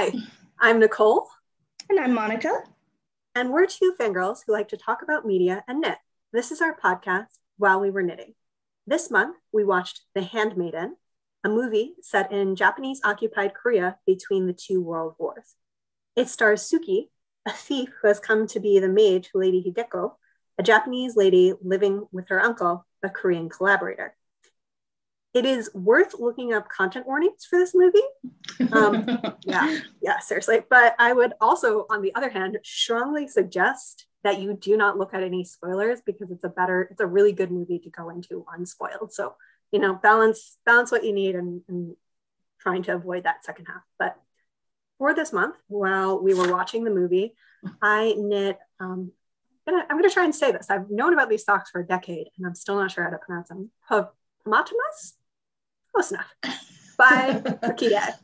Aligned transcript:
Hi, 0.00 0.12
I'm 0.60 0.78
Nicole. 0.78 1.26
And 1.90 1.98
I'm 1.98 2.14
Monica. 2.14 2.62
And 3.34 3.50
we're 3.50 3.66
two 3.66 3.96
fangirls 3.98 4.44
who 4.46 4.52
like 4.52 4.68
to 4.68 4.76
talk 4.76 5.02
about 5.02 5.26
media 5.26 5.64
and 5.66 5.80
knit. 5.80 5.98
This 6.32 6.52
is 6.52 6.60
our 6.60 6.72
podcast, 6.72 7.26
While 7.56 7.80
We 7.80 7.90
Were 7.90 8.04
Knitting. 8.04 8.34
This 8.86 9.10
month, 9.10 9.38
we 9.52 9.64
watched 9.64 10.02
The 10.14 10.22
Handmaiden, 10.22 10.94
a 11.42 11.48
movie 11.48 11.96
set 12.00 12.30
in 12.30 12.54
Japanese 12.54 13.00
occupied 13.02 13.54
Korea 13.54 13.98
between 14.06 14.46
the 14.46 14.52
two 14.52 14.80
world 14.80 15.16
wars. 15.18 15.56
It 16.14 16.28
stars 16.28 16.62
Suki, 16.62 17.08
a 17.44 17.50
thief 17.50 17.88
who 18.00 18.06
has 18.06 18.20
come 18.20 18.46
to 18.46 18.60
be 18.60 18.78
the 18.78 18.88
maid 18.88 19.24
to 19.24 19.38
Lady 19.38 19.64
Hideko, 19.66 20.12
a 20.58 20.62
Japanese 20.62 21.16
lady 21.16 21.54
living 21.60 22.06
with 22.12 22.28
her 22.28 22.40
uncle, 22.40 22.86
a 23.02 23.10
Korean 23.10 23.48
collaborator 23.48 24.14
it 25.34 25.44
is 25.44 25.70
worth 25.74 26.14
looking 26.18 26.52
up 26.52 26.68
content 26.68 27.06
warnings 27.06 27.44
for 27.48 27.58
this 27.58 27.74
movie. 27.74 28.02
Um, 28.72 29.06
yeah, 29.44 29.78
yeah, 30.00 30.18
seriously. 30.20 30.60
But 30.68 30.94
I 30.98 31.12
would 31.12 31.34
also, 31.40 31.86
on 31.90 32.02
the 32.02 32.14
other 32.14 32.30
hand, 32.30 32.58
strongly 32.64 33.28
suggest 33.28 34.06
that 34.24 34.40
you 34.40 34.54
do 34.54 34.76
not 34.76 34.98
look 34.98 35.14
at 35.14 35.22
any 35.22 35.44
spoilers 35.44 36.00
because 36.04 36.30
it's 36.30 36.44
a 36.44 36.48
better, 36.48 36.88
it's 36.90 37.00
a 37.00 37.06
really 37.06 37.32
good 37.32 37.50
movie 37.50 37.78
to 37.80 37.90
go 37.90 38.08
into 38.08 38.44
unspoiled. 38.52 39.12
So, 39.12 39.34
you 39.70 39.78
know, 39.78 39.94
balance, 39.94 40.56
balance 40.64 40.90
what 40.90 41.04
you 41.04 41.12
need 41.12 41.34
and, 41.34 41.62
and 41.68 41.94
trying 42.60 42.82
to 42.84 42.94
avoid 42.94 43.24
that 43.24 43.44
second 43.44 43.66
half. 43.66 43.82
But 43.98 44.16
for 44.98 45.14
this 45.14 45.32
month, 45.32 45.56
while 45.68 46.20
we 46.20 46.34
were 46.34 46.50
watching 46.50 46.84
the 46.84 46.90
movie, 46.90 47.34
I 47.82 48.14
knit. 48.16 48.58
Um, 48.80 49.12
I'm 49.66 49.74
gonna, 49.74 49.86
I'm 49.90 49.96
gonna 49.98 50.10
try 50.10 50.24
and 50.24 50.34
say 50.34 50.50
this. 50.50 50.70
I've 50.70 50.90
known 50.90 51.12
about 51.12 51.28
these 51.28 51.44
socks 51.44 51.70
for 51.70 51.80
a 51.80 51.86
decade, 51.86 52.28
and 52.36 52.46
I'm 52.46 52.54
still 52.54 52.76
not 52.76 52.90
sure 52.90 53.04
how 53.04 53.10
to 53.10 53.18
pronounce 53.18 53.48
them. 53.48 53.70
Pomatamas? 53.90 55.12
Close 55.92 56.12
enough. 56.12 56.32
By 56.96 57.40
Akita. 57.62 58.14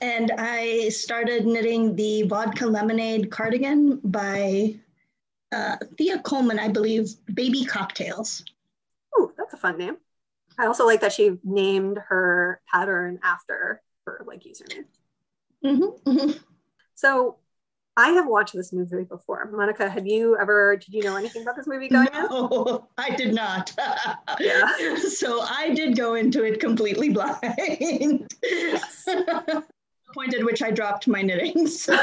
And 0.00 0.32
I 0.36 0.88
started 0.88 1.46
knitting 1.46 1.94
the 1.94 2.22
vodka 2.22 2.66
lemonade 2.66 3.30
cardigan 3.30 4.00
by 4.02 4.74
uh, 5.52 5.76
Thea 5.96 6.18
Colman, 6.20 6.58
I 6.58 6.68
believe, 6.68 7.10
Baby 7.32 7.64
Cocktails. 7.64 8.44
Oh, 9.14 9.30
that's 9.36 9.54
a 9.54 9.58
fun 9.58 9.78
name. 9.78 9.96
I 10.58 10.66
also 10.66 10.86
like 10.86 11.00
that 11.02 11.12
she 11.12 11.38
named 11.44 11.98
her 12.08 12.60
pattern 12.72 13.20
after 13.22 13.82
her 14.06 14.24
like 14.26 14.42
username. 14.42 14.84
Mm-hmm, 15.64 16.10
mm-hmm. 16.10 16.38
So 16.94 17.36
I 17.96 18.10
have 18.10 18.26
watched 18.26 18.54
this 18.54 18.72
movie 18.72 19.04
before. 19.04 19.50
Monica, 19.52 19.88
have 19.88 20.06
you 20.06 20.38
ever, 20.38 20.76
did 20.76 20.94
you 20.94 21.02
know 21.02 21.16
anything 21.16 21.42
about 21.42 21.56
this 21.56 21.66
movie 21.66 21.88
going 21.88 22.08
no, 22.14 22.88
in? 22.98 23.04
I 23.04 23.14
did 23.14 23.34
not. 23.34 23.72
yeah. 24.40 24.96
So 24.96 25.42
I 25.42 25.74
did 25.74 25.96
go 25.96 26.14
into 26.14 26.42
it 26.44 26.58
completely 26.58 27.10
blind. 27.10 28.32
Yes. 28.42 29.06
point 30.14 30.34
at 30.34 30.44
which 30.44 30.62
I 30.62 30.70
dropped 30.70 31.08
my 31.08 31.22
knitting. 31.22 31.66
So. 31.66 31.92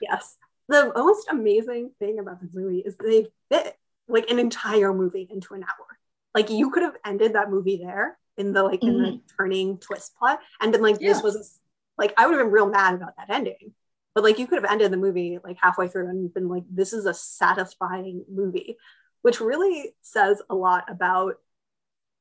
yes. 0.00 0.36
The 0.68 0.92
most 0.94 1.28
amazing 1.30 1.92
thing 1.98 2.18
about 2.18 2.40
this 2.40 2.54
movie 2.54 2.80
is 2.80 2.96
they 2.96 3.28
fit 3.50 3.76
like 4.08 4.30
an 4.30 4.38
entire 4.38 4.92
movie 4.92 5.26
into 5.30 5.54
an 5.54 5.62
hour. 5.62 5.98
Like 6.34 6.50
you 6.50 6.70
could 6.70 6.82
have 6.82 6.96
ended 7.04 7.32
that 7.34 7.50
movie 7.50 7.78
there 7.78 8.18
in 8.36 8.52
the 8.52 8.62
like 8.62 8.80
mm-hmm. 8.80 8.88
in 8.88 9.02
the 9.02 9.08
mm-hmm. 9.08 9.36
turning 9.36 9.78
twist 9.78 10.14
plot 10.18 10.40
and 10.60 10.72
been 10.72 10.82
like, 10.82 10.98
yeah. 11.00 11.12
this 11.12 11.22
was 11.22 11.58
like 11.98 12.14
I 12.16 12.26
would 12.26 12.36
have 12.36 12.46
been 12.46 12.52
real 12.52 12.68
mad 12.68 12.94
about 12.94 13.16
that 13.16 13.30
ending. 13.30 13.74
But 14.14 14.24
like 14.24 14.38
you 14.38 14.46
could 14.46 14.62
have 14.62 14.70
ended 14.70 14.90
the 14.90 14.96
movie 14.96 15.38
like 15.42 15.58
halfway 15.60 15.88
through 15.88 16.08
and 16.08 16.32
been 16.32 16.48
like, 16.48 16.64
this 16.70 16.92
is 16.92 17.06
a 17.06 17.14
satisfying 17.14 18.24
movie, 18.30 18.76
which 19.22 19.40
really 19.40 19.94
says 20.02 20.42
a 20.48 20.54
lot 20.54 20.84
about 20.88 21.34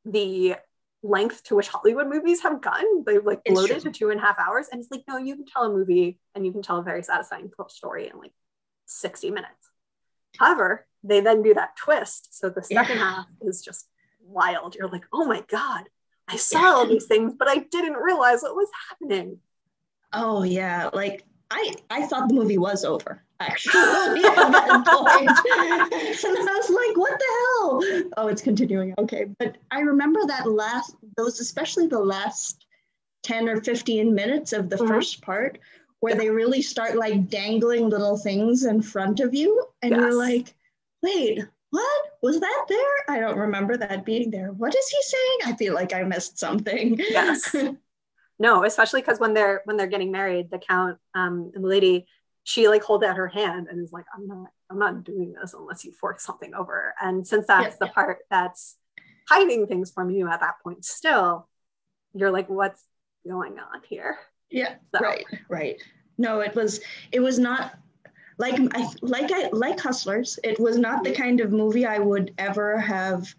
the 0.05 0.55
length 1.03 1.43
to 1.45 1.55
which 1.55 1.69
Hollywood 1.69 2.07
movies 2.07 2.41
have 2.41 2.61
gone. 2.61 3.03
They've 3.05 3.25
like 3.25 3.43
bloated 3.45 3.81
to 3.81 3.91
two 3.91 4.09
and 4.09 4.19
a 4.19 4.23
half 4.23 4.37
hours. 4.39 4.67
And 4.71 4.81
it's 4.81 4.91
like, 4.91 5.03
no, 5.07 5.17
you 5.17 5.35
can 5.35 5.45
tell 5.45 5.63
a 5.63 5.73
movie 5.73 6.19
and 6.35 6.45
you 6.45 6.51
can 6.51 6.61
tell 6.61 6.77
a 6.77 6.83
very 6.83 7.03
satisfying 7.03 7.49
story 7.69 8.09
in 8.09 8.19
like 8.19 8.33
60 8.85 9.31
minutes. 9.31 9.69
However, 10.37 10.85
they 11.03 11.21
then 11.21 11.41
do 11.41 11.53
that 11.53 11.77
twist. 11.77 12.37
So 12.37 12.49
the 12.49 12.63
second 12.63 12.97
yeah. 12.97 13.15
half 13.15 13.25
is 13.41 13.63
just 13.63 13.87
wild. 14.21 14.75
You're 14.75 14.89
like, 14.89 15.05
oh 15.13 15.25
my 15.25 15.43
God, 15.47 15.85
I 16.27 16.35
saw 16.35 16.61
yeah. 16.61 16.67
all 16.73 16.87
these 16.87 17.05
things, 17.05 17.33
but 17.37 17.47
I 17.47 17.57
didn't 17.57 17.93
realize 17.93 18.41
what 18.41 18.55
was 18.55 18.69
happening. 18.89 19.39
Oh 20.13 20.43
yeah, 20.43 20.89
like 20.93 21.23
I 21.51 21.73
I 21.89 22.05
thought 22.05 22.29
the 22.29 22.35
movie 22.35 22.57
was 22.57 22.83
over 22.85 23.23
actually 23.39 23.73
at 24.25 24.51
that 24.51 24.85
point, 24.85 25.29
and 26.39 26.49
I 26.49 26.55
was 26.55 26.69
like, 26.69 26.97
what 26.97 27.19
the 27.19 27.25
hell? 27.25 28.09
Oh, 28.17 28.27
it's 28.27 28.41
continuing. 28.41 28.93
Okay, 28.97 29.27
but 29.39 29.57
I 29.71 29.81
remember 29.81 30.25
that 30.27 30.49
last 30.49 30.95
those 31.15 31.39
especially 31.39 31.87
the 31.87 31.99
last 31.99 32.65
ten 33.23 33.49
or 33.49 33.61
fifteen 33.61 34.13
minutes 34.13 34.53
of 34.53 34.69
the 34.69 34.77
mm-hmm. 34.77 34.87
first 34.87 35.21
part 35.21 35.59
where 35.99 36.13
yeah. 36.13 36.19
they 36.19 36.29
really 36.29 36.61
start 36.61 36.95
like 36.95 37.29
dangling 37.29 37.89
little 37.89 38.17
things 38.17 38.65
in 38.65 38.81
front 38.81 39.19
of 39.19 39.33
you, 39.33 39.65
and 39.81 39.91
yes. 39.91 39.99
you're 39.99 40.13
like, 40.13 40.53
wait. 41.03 41.45
What 41.69 42.13
was 42.21 42.39
that 42.39 42.65
there? 42.69 42.95
I 43.09 43.19
don't 43.19 43.37
remember 43.37 43.75
that 43.75 44.05
being 44.05 44.31
there. 44.31 44.53
What 44.53 44.73
is 44.73 44.87
he 44.87 44.97
saying? 45.01 45.53
I 45.53 45.57
feel 45.57 45.73
like 45.73 45.93
I 45.93 46.01
missed 46.03 46.39
something. 46.39 46.97
Yes. 46.97 47.53
no 48.39 48.63
especially 48.63 49.01
because 49.01 49.19
when 49.19 49.33
they're 49.33 49.61
when 49.65 49.77
they're 49.77 49.87
getting 49.87 50.11
married 50.11 50.49
the 50.49 50.59
count 50.59 50.97
um 51.15 51.51
and 51.53 51.63
the 51.63 51.67
lady 51.67 52.05
she 52.43 52.67
like 52.67 52.83
holds 52.83 53.03
out 53.03 53.17
her 53.17 53.27
hand 53.27 53.67
and 53.69 53.83
is 53.83 53.91
like 53.91 54.05
i'm 54.15 54.27
not 54.27 54.47
i'm 54.69 54.79
not 54.79 55.03
doing 55.03 55.33
this 55.33 55.53
unless 55.53 55.83
you 55.83 55.91
fork 55.91 56.19
something 56.19 56.53
over 56.53 56.93
and 57.01 57.25
since 57.25 57.45
that's 57.47 57.75
yeah, 57.75 57.75
the 57.79 57.85
yeah. 57.85 57.91
part 57.91 58.17
that's 58.29 58.77
hiding 59.27 59.67
things 59.67 59.91
from 59.91 60.09
you 60.09 60.27
at 60.29 60.39
that 60.39 60.55
point 60.63 60.85
still 60.85 61.47
you're 62.13 62.31
like 62.31 62.49
what's 62.49 62.83
going 63.27 63.53
on 63.59 63.81
here 63.87 64.17
yeah 64.49 64.75
so. 64.93 65.01
right 65.01 65.25
right 65.49 65.81
no 66.17 66.39
it 66.39 66.55
was 66.55 66.79
it 67.11 67.19
was 67.19 67.37
not 67.37 67.73
like 68.37 68.59
I 68.75 68.87
like 69.01 69.31
I 69.31 69.49
like 69.49 69.79
Hustlers. 69.79 70.39
It 70.43 70.59
was 70.59 70.77
not 70.77 71.03
the 71.03 71.09
mm-hmm. 71.09 71.21
kind 71.21 71.41
of 71.41 71.51
movie 71.51 71.85
I 71.85 71.99
would 71.99 72.33
ever 72.37 72.79
have 72.79 73.33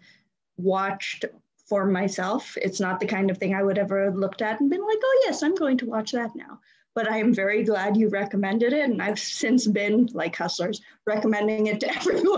watched 0.57 1.25
for 1.69 1.85
myself. 1.85 2.57
It's 2.61 2.79
not 2.79 2.99
the 2.99 3.05
kind 3.05 3.29
of 3.29 3.37
thing 3.37 3.53
I 3.53 3.63
would 3.63 3.77
ever 3.77 4.11
looked 4.11 4.41
at 4.41 4.59
and 4.59 4.69
been 4.69 4.81
like, 4.81 4.97
oh, 5.01 5.21
yes, 5.25 5.43
I'm 5.43 5.55
going 5.55 5.77
to 5.77 5.85
watch 5.85 6.11
that 6.13 6.35
now. 6.35 6.59
But 6.95 7.09
I 7.09 7.17
am 7.17 7.33
very 7.33 7.63
glad 7.63 7.95
you 7.95 8.09
recommended 8.09 8.73
it. 8.73 8.89
And 8.89 9.01
I've 9.01 9.19
since 9.19 9.67
been, 9.67 10.09
like 10.11 10.35
Hustlers, 10.35 10.81
recommending 11.05 11.67
it 11.67 11.79
to 11.81 11.87
everyone 11.95 12.37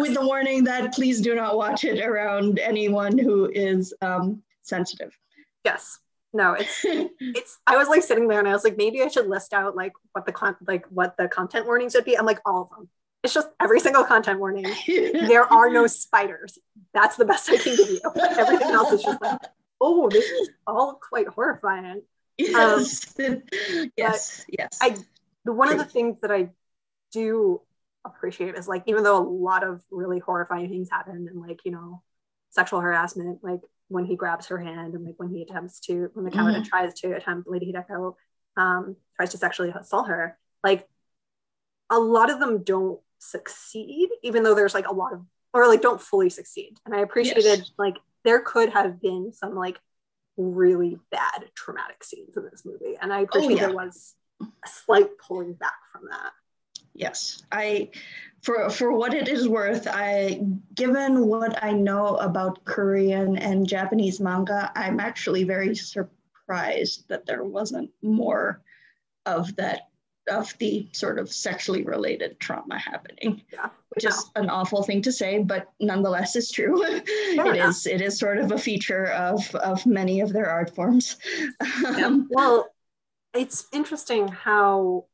with 0.00 0.14
the 0.14 0.26
warning 0.26 0.64
that 0.64 0.94
please 0.94 1.20
do 1.20 1.34
not 1.34 1.58
watch 1.58 1.84
it 1.84 2.02
around 2.02 2.58
anyone 2.58 3.18
who 3.18 3.50
is 3.52 3.92
um, 4.00 4.42
sensitive. 4.62 5.16
Yes. 5.64 5.98
No, 6.32 6.54
it's 6.54 6.80
it's. 6.84 7.58
I 7.66 7.76
was 7.76 7.88
like 7.88 8.02
sitting 8.02 8.26
there 8.26 8.40
and 8.40 8.48
I 8.48 8.52
was 8.52 8.64
like, 8.64 8.76
maybe 8.76 9.02
I 9.02 9.08
should 9.08 9.28
list 9.28 9.52
out 9.52 9.76
like 9.76 9.92
what 10.12 10.26
the 10.26 10.32
con 10.32 10.56
like 10.66 10.86
what 10.88 11.16
the 11.16 11.28
content 11.28 11.66
warnings 11.66 11.94
would 11.94 12.04
be. 12.04 12.18
I'm 12.18 12.26
like 12.26 12.40
all 12.44 12.62
of 12.62 12.70
them 12.70 12.88
it's 13.24 13.32
just 13.32 13.48
every 13.58 13.80
single 13.80 14.04
content 14.04 14.38
warning. 14.38 14.66
there 14.86 15.50
are 15.50 15.70
no 15.70 15.86
spiders. 15.86 16.58
That's 16.92 17.16
the 17.16 17.24
best 17.24 17.50
I 17.50 17.56
can 17.56 17.74
give 17.74 17.88
you. 17.88 18.00
Everything 18.38 18.70
else 18.70 18.92
is 18.92 19.02
just 19.02 19.20
like, 19.20 19.40
oh, 19.80 20.08
this 20.10 20.26
is 20.26 20.50
all 20.66 21.00
quite 21.02 21.26
horrifying. 21.28 22.02
Yes. 22.38 23.14
Um, 23.18 23.42
yes. 23.96 24.44
Yes. 24.48 24.78
I 24.80 24.96
the 25.44 25.52
one 25.52 25.70
of 25.70 25.78
the 25.78 25.84
things 25.84 26.20
that 26.20 26.30
I 26.30 26.50
do 27.12 27.60
appreciate 28.04 28.56
is 28.56 28.68
like 28.68 28.82
even 28.86 29.02
though 29.02 29.18
a 29.18 29.26
lot 29.26 29.64
of 29.64 29.82
really 29.90 30.18
horrifying 30.18 30.68
things 30.68 30.90
happen 30.90 31.28
and 31.30 31.40
like 31.40 31.60
you 31.64 31.70
know 31.70 32.02
sexual 32.50 32.80
harassment 32.80 33.38
like 33.42 33.60
when 33.88 34.04
he 34.04 34.16
grabs 34.16 34.48
her 34.48 34.58
hand 34.58 34.94
and 34.94 35.04
like 35.04 35.14
when 35.16 35.30
he 35.30 35.42
attempts 35.42 35.80
to 35.80 36.10
when 36.14 36.24
the 36.24 36.30
mm-hmm. 36.30 36.62
tries 36.62 36.92
to 36.94 37.12
attempt 37.12 37.48
Lady 37.48 37.72
Hideko 37.72 38.14
um 38.56 38.96
tries 39.16 39.30
to 39.30 39.38
sexually 39.38 39.70
assault 39.70 40.08
her 40.08 40.36
like 40.64 40.88
a 41.88 41.98
lot 41.98 42.30
of 42.30 42.40
them 42.40 42.64
don't 42.64 43.00
succeed, 43.24 44.08
even 44.22 44.42
though 44.42 44.54
there's 44.54 44.74
like 44.74 44.88
a 44.88 44.94
lot 44.94 45.12
of, 45.12 45.24
or 45.52 45.66
like 45.66 45.82
don't 45.82 46.00
fully 46.00 46.30
succeed. 46.30 46.78
And 46.84 46.94
I 46.94 47.00
appreciated 47.00 47.44
yes. 47.44 47.70
like 47.78 47.96
there 48.24 48.40
could 48.40 48.70
have 48.70 49.00
been 49.00 49.32
some 49.32 49.54
like 49.54 49.78
really 50.36 50.98
bad 51.10 51.44
traumatic 51.54 52.02
scenes 52.02 52.36
in 52.36 52.44
this 52.50 52.64
movie. 52.64 52.96
And 53.00 53.12
I 53.12 53.20
oh, 53.20 53.22
appreciate 53.24 53.52
oh, 53.52 53.54
yeah. 53.54 53.66
there 53.66 53.76
was 53.76 54.14
a 54.40 54.68
slight 54.68 55.18
pulling 55.18 55.54
back 55.54 55.78
from 55.92 56.02
that. 56.10 56.32
Yes, 56.96 57.42
I 57.50 57.90
for 58.42 58.70
for 58.70 58.92
what 58.92 59.14
it 59.14 59.26
is 59.26 59.48
worth, 59.48 59.88
I 59.90 60.40
given 60.74 61.26
what 61.26 61.62
I 61.62 61.72
know 61.72 62.16
about 62.16 62.64
Korean 62.64 63.36
and 63.36 63.66
Japanese 63.66 64.20
manga, 64.20 64.70
I'm 64.76 65.00
actually 65.00 65.42
very 65.42 65.74
surprised 65.74 67.08
that 67.08 67.26
there 67.26 67.42
wasn't 67.42 67.90
more 68.00 68.62
of 69.26 69.56
that 69.56 69.88
of 70.28 70.56
the 70.58 70.88
sort 70.92 71.18
of 71.18 71.30
sexually 71.30 71.84
related 71.84 72.38
trauma 72.40 72.78
happening 72.78 73.42
yeah. 73.52 73.68
which 73.90 74.04
is 74.04 74.30
an 74.36 74.48
awful 74.48 74.82
thing 74.82 75.02
to 75.02 75.12
say 75.12 75.38
but 75.38 75.68
nonetheless 75.80 76.34
is 76.36 76.50
true 76.50 76.82
it 76.84 77.56
is 77.56 77.86
it 77.86 78.00
is 78.00 78.18
sort 78.18 78.38
of 78.38 78.52
a 78.52 78.58
feature 78.58 79.06
of 79.12 79.54
of 79.56 79.84
many 79.86 80.20
of 80.20 80.32
their 80.32 80.48
art 80.48 80.74
forms 80.74 81.16
yeah. 81.60 82.06
Um, 82.06 82.28
well 82.30 82.68
it's 83.34 83.66
interesting 83.72 84.28
how 84.28 85.06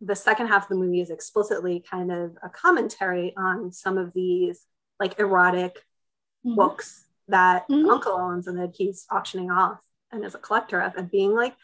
the 0.00 0.16
second 0.16 0.46
half 0.46 0.64
of 0.64 0.68
the 0.68 0.76
movie 0.76 1.00
is 1.00 1.10
explicitly 1.10 1.84
kind 1.88 2.12
of 2.12 2.36
a 2.42 2.48
commentary 2.48 3.34
on 3.36 3.72
some 3.72 3.98
of 3.98 4.14
these 4.14 4.64
like 5.00 5.18
erotic 5.18 5.74
mm-hmm. 6.46 6.54
books 6.54 7.04
that 7.28 7.68
mm-hmm. 7.68 7.88
uncle 7.88 8.12
owns 8.12 8.46
and 8.46 8.58
that 8.58 8.74
he's 8.76 9.06
auctioning 9.10 9.50
off 9.50 9.80
and 10.12 10.24
is 10.24 10.34
a 10.34 10.38
collector 10.38 10.80
of 10.80 10.94
and 10.96 11.10
being 11.10 11.34
like 11.34 11.54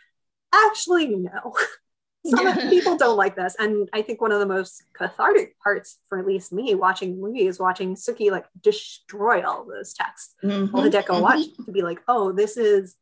actually 0.52 1.08
no 1.08 1.55
some 2.26 2.71
people 2.71 2.97
don't 2.97 3.17
like 3.17 3.37
this 3.37 3.55
and 3.59 3.88
i 3.93 4.00
think 4.00 4.21
one 4.21 4.32
of 4.32 4.41
the 4.41 4.47
most 4.47 4.82
cathartic 4.94 5.59
parts 5.61 5.99
for 6.09 6.19
at 6.19 6.26
least 6.26 6.53
me 6.53 6.75
watching 6.75 7.15
the 7.15 7.23
movie 7.23 7.47
is 7.47 7.59
watching 7.59 7.94
Suki 7.94 8.31
like 8.31 8.47
destroy 8.61 9.43
all 9.47 9.67
those 9.67 9.93
texts 9.93 10.35
mm-hmm. 10.43 10.73
while 10.73 10.85
Hideko 10.85 11.06
mm-hmm. 11.06 11.23
watched 11.23 11.55
to 11.67 11.73
be 11.73 11.82
like 11.82 12.00
oh 12.09 12.32
this 12.32 12.56
is 12.56 12.97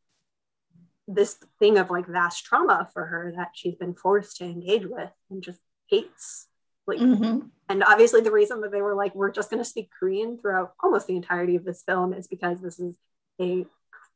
this 1.07 1.37
thing 1.59 1.77
of 1.77 1.89
like 1.89 2.07
vast 2.07 2.45
trauma 2.45 2.89
for 2.93 3.05
her 3.05 3.33
that 3.35 3.51
she's 3.53 3.75
been 3.75 3.93
forced 3.93 4.37
to 4.37 4.45
engage 4.45 4.85
with 4.85 5.11
and 5.29 5.43
just 5.43 5.59
hates 5.87 6.47
like 6.85 6.99
mm-hmm. 6.99 7.47
and 7.69 7.83
obviously 7.83 8.21
the 8.21 8.31
reason 8.31 8.61
that 8.61 8.71
they 8.71 8.81
were 8.81 8.95
like 8.95 9.15
we're 9.15 9.31
just 9.31 9.49
going 9.49 9.61
to 9.61 9.69
speak 9.69 9.89
korean 9.97 10.37
throughout 10.37 10.73
almost 10.81 11.07
the 11.07 11.15
entirety 11.15 11.55
of 11.55 11.63
this 11.63 11.83
film 11.83 12.13
is 12.13 12.27
because 12.27 12.61
this 12.61 12.79
is 12.79 12.95
a 13.39 13.65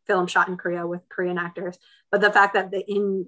film 0.06 0.27
shot 0.27 0.48
in 0.48 0.57
korea 0.57 0.88
with 0.88 1.01
korean 1.09 1.38
actors 1.38 1.77
but 2.12 2.21
the 2.21 2.31
fact 2.31 2.54
that 2.54 2.71
the 2.71 2.80
in 2.89 3.27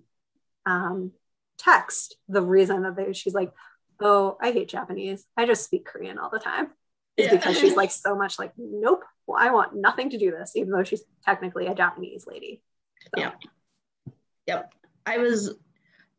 um, 0.65 1.11
text 1.59 2.15
the 2.27 2.41
reason 2.41 2.83
that 2.83 2.95
they, 2.95 3.13
she's 3.13 3.33
like 3.33 3.51
oh 3.99 4.37
i 4.41 4.51
hate 4.51 4.69
japanese 4.69 5.25
i 5.37 5.45
just 5.45 5.63
speak 5.63 5.85
korean 5.85 6.17
all 6.17 6.29
the 6.29 6.39
time 6.39 6.69
is 7.17 7.25
yeah. 7.25 7.35
because 7.35 7.57
she's 7.57 7.75
like 7.75 7.91
so 7.91 8.15
much 8.15 8.39
like 8.39 8.53
nope 8.57 9.03
well 9.27 9.37
i 9.39 9.51
want 9.51 9.75
nothing 9.75 10.09
to 10.09 10.17
do 10.17 10.31
this 10.31 10.55
even 10.55 10.71
though 10.71 10.83
she's 10.83 11.03
technically 11.23 11.67
a 11.67 11.75
japanese 11.75 12.25
lady 12.25 12.61
so. 13.01 13.21
yeah 13.21 13.31
yep 14.47 14.73
i 15.05 15.17
was 15.17 15.53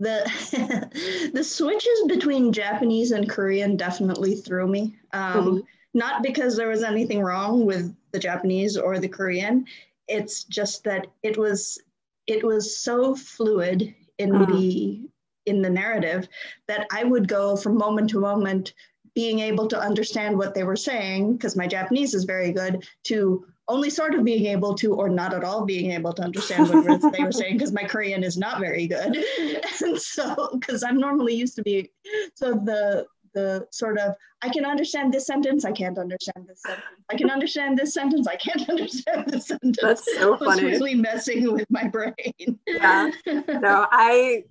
the 0.01 1.31
the 1.35 1.45
switches 1.45 2.05
between 2.09 2.53
Japanese 2.53 3.13
and 3.13 3.29
Korean 3.29 3.77
definitely 3.77 4.35
threw 4.35 4.67
me. 4.67 4.97
Um, 5.13 5.35
mm-hmm. 5.35 5.59
Not 5.93 6.23
because 6.23 6.57
there 6.57 6.69
was 6.69 6.83
anything 6.83 7.21
wrong 7.21 7.67
with 7.67 7.95
the 8.13 8.19
Japanese 8.19 8.77
or 8.77 8.99
the 8.99 9.09
Korean. 9.09 9.67
It's 10.09 10.45
just 10.45 10.85
that 10.85 11.07
it 11.23 11.37
was 11.37 11.79
it 12.27 12.43
was 12.43 12.77
so 12.77 13.15
fluid 13.15 13.95
in 14.19 14.31
mm-hmm. 14.31 14.53
the 14.53 15.10
in 15.51 15.61
the 15.61 15.71
narrative 15.71 16.29
that 16.67 16.87
I 16.91 17.05
would 17.05 17.29
go 17.29 17.57
from 17.57 17.77
moment 17.77 18.11
to 18.11 18.21
moment 18.21 18.73
being 19.15 19.41
able 19.41 19.67
to 19.69 19.79
understand 19.79 20.39
what 20.39 20.55
they 20.55 20.65
were 20.65 20.77
saying 20.77 21.33
because 21.33 21.57
my 21.57 21.67
Japanese 21.67 22.15
is 22.15 22.25
very 22.25 22.53
good 22.53 22.87
to 23.05 23.45
only 23.69 23.91
sort 23.91 24.15
of 24.15 24.25
being 24.25 24.47
able 24.47 24.75
to, 24.75 24.95
or 24.95 25.09
not 25.09 25.33
at 25.33 25.45
all 25.45 25.65
being 25.65 25.93
able 25.93 26.13
to 26.13 26.23
understand 26.23 26.69
what 26.69 27.13
they 27.13 27.23
were 27.23 27.33
saying 27.33 27.57
because 27.57 27.73
my 27.73 27.85
Korean 27.85 28.25
is 28.25 28.37
not 28.37 28.61
very 28.61 28.87
good. 28.87 29.17
And 29.83 29.99
so, 29.99 30.59
because 30.59 30.83
I'm 30.83 30.99
normally 30.99 31.35
used 31.35 31.57
to 31.57 31.63
be, 31.63 31.91
so 32.35 32.53
the 32.53 33.07
the 33.33 33.67
sort 33.71 33.99
of 33.99 34.15
I 34.43 34.49
can 34.49 34.65
understand 34.65 35.13
this 35.13 35.27
sentence, 35.27 35.65
I 35.65 35.73
can't 35.73 35.99
understand 35.99 36.47
this 36.49 36.63
sentence. 36.63 36.85
I 37.11 37.17
can 37.17 37.31
understand 37.31 37.79
this 37.79 37.95
sentence, 37.95 38.27
I 38.27 38.37
can't 38.37 38.69
understand 38.75 39.27
this 39.29 39.47
sentence. 39.47 39.79
That's 39.81 40.17
so 40.17 40.37
funny. 40.37 40.65
It's 40.65 40.81
really 40.81 40.95
messing 40.95 41.53
with 41.53 41.71
my 41.71 41.87
brain. 41.89 42.59
Yeah. 42.67 43.11
No, 43.27 43.87
I 43.91 44.45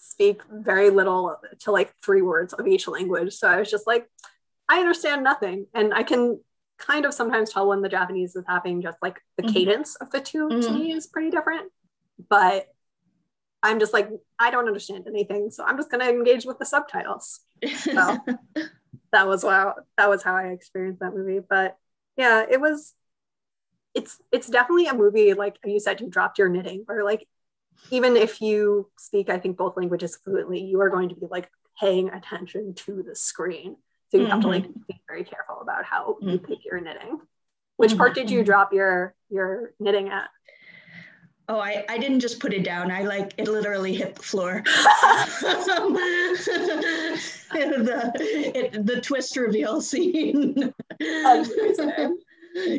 speak 0.00 0.40
very 0.50 0.90
little 0.90 1.36
to 1.60 1.70
like 1.70 1.92
three 2.02 2.22
words 2.22 2.52
of 2.54 2.66
each 2.66 2.88
language. 2.88 3.34
So 3.34 3.48
I 3.48 3.58
was 3.58 3.70
just 3.70 3.86
like, 3.86 4.08
I 4.68 4.78
understand 4.78 5.22
nothing. 5.22 5.66
And 5.74 5.92
I 5.92 6.02
can 6.02 6.40
kind 6.78 7.04
of 7.04 7.12
sometimes 7.12 7.52
tell 7.52 7.68
when 7.68 7.82
the 7.82 7.88
Japanese 7.88 8.34
is 8.34 8.44
having 8.48 8.80
just 8.80 8.96
like 9.02 9.20
the 9.36 9.42
mm-hmm. 9.42 9.52
cadence 9.52 9.96
of 9.96 10.10
the 10.10 10.20
2 10.20 10.48
mm-hmm. 10.48 10.60
to 10.60 10.70
me 10.70 10.92
is 10.92 11.06
pretty 11.06 11.30
different. 11.30 11.70
But 12.28 12.66
I'm 13.62 13.78
just 13.78 13.92
like, 13.92 14.08
I 14.38 14.50
don't 14.50 14.66
understand 14.66 15.04
anything. 15.06 15.50
So 15.50 15.64
I'm 15.64 15.76
just 15.76 15.90
gonna 15.90 16.08
engage 16.08 16.46
with 16.46 16.58
the 16.58 16.66
subtitles. 16.66 17.40
So 17.76 17.92
that 19.12 19.28
was 19.28 19.42
how 19.42 19.74
that 19.98 20.08
was 20.08 20.22
how 20.22 20.34
I 20.34 20.48
experienced 20.48 21.00
that 21.00 21.14
movie. 21.14 21.40
But 21.46 21.76
yeah, 22.16 22.44
it 22.50 22.58
was 22.60 22.94
it's 23.94 24.18
it's 24.32 24.48
definitely 24.48 24.86
a 24.86 24.94
movie 24.94 25.34
like 25.34 25.58
you 25.64 25.80
said 25.80 26.00
you 26.00 26.08
dropped 26.08 26.38
your 26.38 26.48
knitting 26.48 26.84
or 26.88 27.02
like 27.02 27.26
even 27.90 28.16
if 28.16 28.40
you 28.40 28.88
speak 28.98 29.28
i 29.28 29.38
think 29.38 29.56
both 29.56 29.76
languages 29.76 30.18
fluently 30.22 30.60
you 30.60 30.80
are 30.80 30.90
going 30.90 31.08
to 31.08 31.14
be 31.14 31.26
like 31.30 31.50
paying 31.78 32.10
attention 32.10 32.74
to 32.74 33.02
the 33.02 33.14
screen 33.14 33.76
so 34.10 34.16
you 34.16 34.24
mm-hmm. 34.24 34.32
have 34.32 34.40
to 34.42 34.48
like 34.48 34.64
mm-hmm. 34.64 34.80
be 34.88 35.00
very 35.06 35.24
careful 35.24 35.60
about 35.60 35.84
how 35.84 36.16
mm-hmm. 36.20 36.30
you 36.30 36.38
pick 36.38 36.64
your 36.64 36.80
knitting. 36.80 37.20
Which 37.76 37.96
part 37.96 38.14
did 38.14 38.30
you 38.30 38.40
mm-hmm. 38.40 38.46
drop 38.46 38.72
your 38.72 39.14
your 39.30 39.72
knitting 39.78 40.08
at? 40.08 40.28
Oh, 41.48 41.58
I, 41.58 41.84
I 41.88 41.98
didn't 41.98 42.20
just 42.20 42.38
put 42.38 42.52
it 42.52 42.64
down. 42.64 42.90
I 42.90 43.02
like 43.02 43.34
it 43.36 43.48
literally 43.48 43.94
hit 43.94 44.16
the 44.16 44.22
floor. 44.22 44.62
the, 44.64 46.02
it, 48.54 48.86
the 48.86 49.00
twist 49.00 49.36
reveal 49.36 49.80
scene 49.80 50.72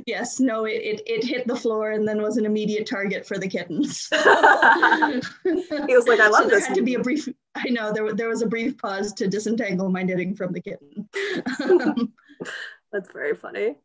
yes, 0.06 0.39
no, 0.39 0.65
it, 0.65 0.81
it, 0.81 1.01
it 1.06 1.23
hit 1.23 1.47
the 1.47 1.56
floor 1.56 1.91
and 1.91 2.07
then 2.07 2.21
was 2.21 2.38
an 2.38 2.45
immediate 2.45 2.88
target 2.88 3.25
for 3.25 3.38
the 3.38 3.47
kittens. 3.47 4.07
he 4.13 5.95
was 5.95 6.07
like, 6.07 6.19
I 6.19 6.27
love 6.27 6.44
so 6.44 6.50
there 6.50 6.59
this. 6.59 6.68
had 6.68 6.75
to 6.75 6.81
be 6.81 6.95
a 6.95 7.00
brief, 7.00 7.27
I 7.56 7.69
know, 7.69 7.91
there, 7.91 8.13
there 8.13 8.29
was 8.29 8.41
a 8.41 8.47
brief 8.47 8.77
pause 8.77 9.13
to 9.13 9.27
disentangle 9.27 9.89
my 9.89 10.03
knitting 10.03 10.35
from 10.35 10.53
the 10.53 10.62
kitten. 10.62 11.09
That's 12.91 13.12
very 13.12 13.35
funny. 13.35 13.75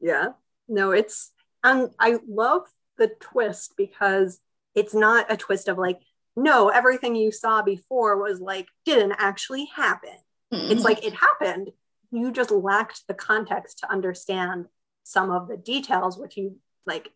Yeah. 0.00 0.28
No, 0.68 0.90
it's, 0.90 1.30
and 1.62 1.90
I 1.98 2.18
love 2.28 2.62
the 2.96 3.08
twist 3.20 3.74
because 3.76 4.40
it's 4.74 4.94
not 4.94 5.30
a 5.30 5.36
twist 5.36 5.68
of 5.68 5.78
like, 5.78 6.00
no, 6.36 6.68
everything 6.68 7.16
you 7.16 7.32
saw 7.32 7.62
before 7.62 8.20
was 8.20 8.40
like, 8.40 8.66
didn't 8.84 9.14
actually 9.18 9.68
happen. 9.74 10.10
Mm-hmm. 10.52 10.72
It's 10.72 10.84
like, 10.84 11.04
it 11.04 11.14
happened. 11.14 11.70
You 12.10 12.32
just 12.32 12.50
lacked 12.50 13.06
the 13.06 13.14
context 13.14 13.80
to 13.80 13.90
understand 13.90 14.66
some 15.08 15.30
of 15.30 15.48
the 15.48 15.56
details 15.56 16.18
which 16.18 16.36
you 16.36 16.54
like 16.84 17.10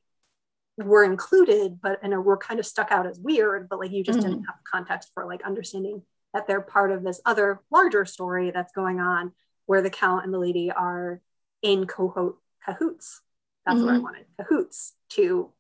were 0.79 1.05
included 1.05 1.79
but 1.83 1.99
and 2.03 2.25
were 2.25 2.39
kind 2.39 2.59
of 2.59 2.65
stuck 2.65 2.91
out 2.91 3.07
as 3.07 3.19
weird 3.21 3.69
but 3.69 3.79
like 3.79 3.93
you 3.93 4.03
just 4.03 4.19
mm-hmm. 4.19 4.31
didn't 4.31 4.45
have 4.45 4.55
context 4.65 5.11
for 5.13 5.27
like 5.27 5.43
understanding 5.45 6.01
that 6.33 6.47
they're 6.47 6.63
part 6.63 6.91
of 6.91 7.03
this 7.03 7.21
other 7.27 7.61
larger 7.71 8.07
story 8.07 8.51
that's 8.51 8.73
going 8.73 8.99
on 8.99 9.33
where 9.67 9.83
the 9.83 9.91
count 9.91 10.25
and 10.25 10.33
the 10.33 10.39
lady 10.39 10.71
are 10.71 11.21
in 11.61 11.87
cahoots 11.87 13.21
that's 13.67 13.77
mm-hmm. 13.77 13.85
what 13.85 13.91
i 13.91 13.95
mm-hmm. 13.97 14.03
wanted 14.03 14.25
cahoots 14.41 14.95
to 15.11 15.51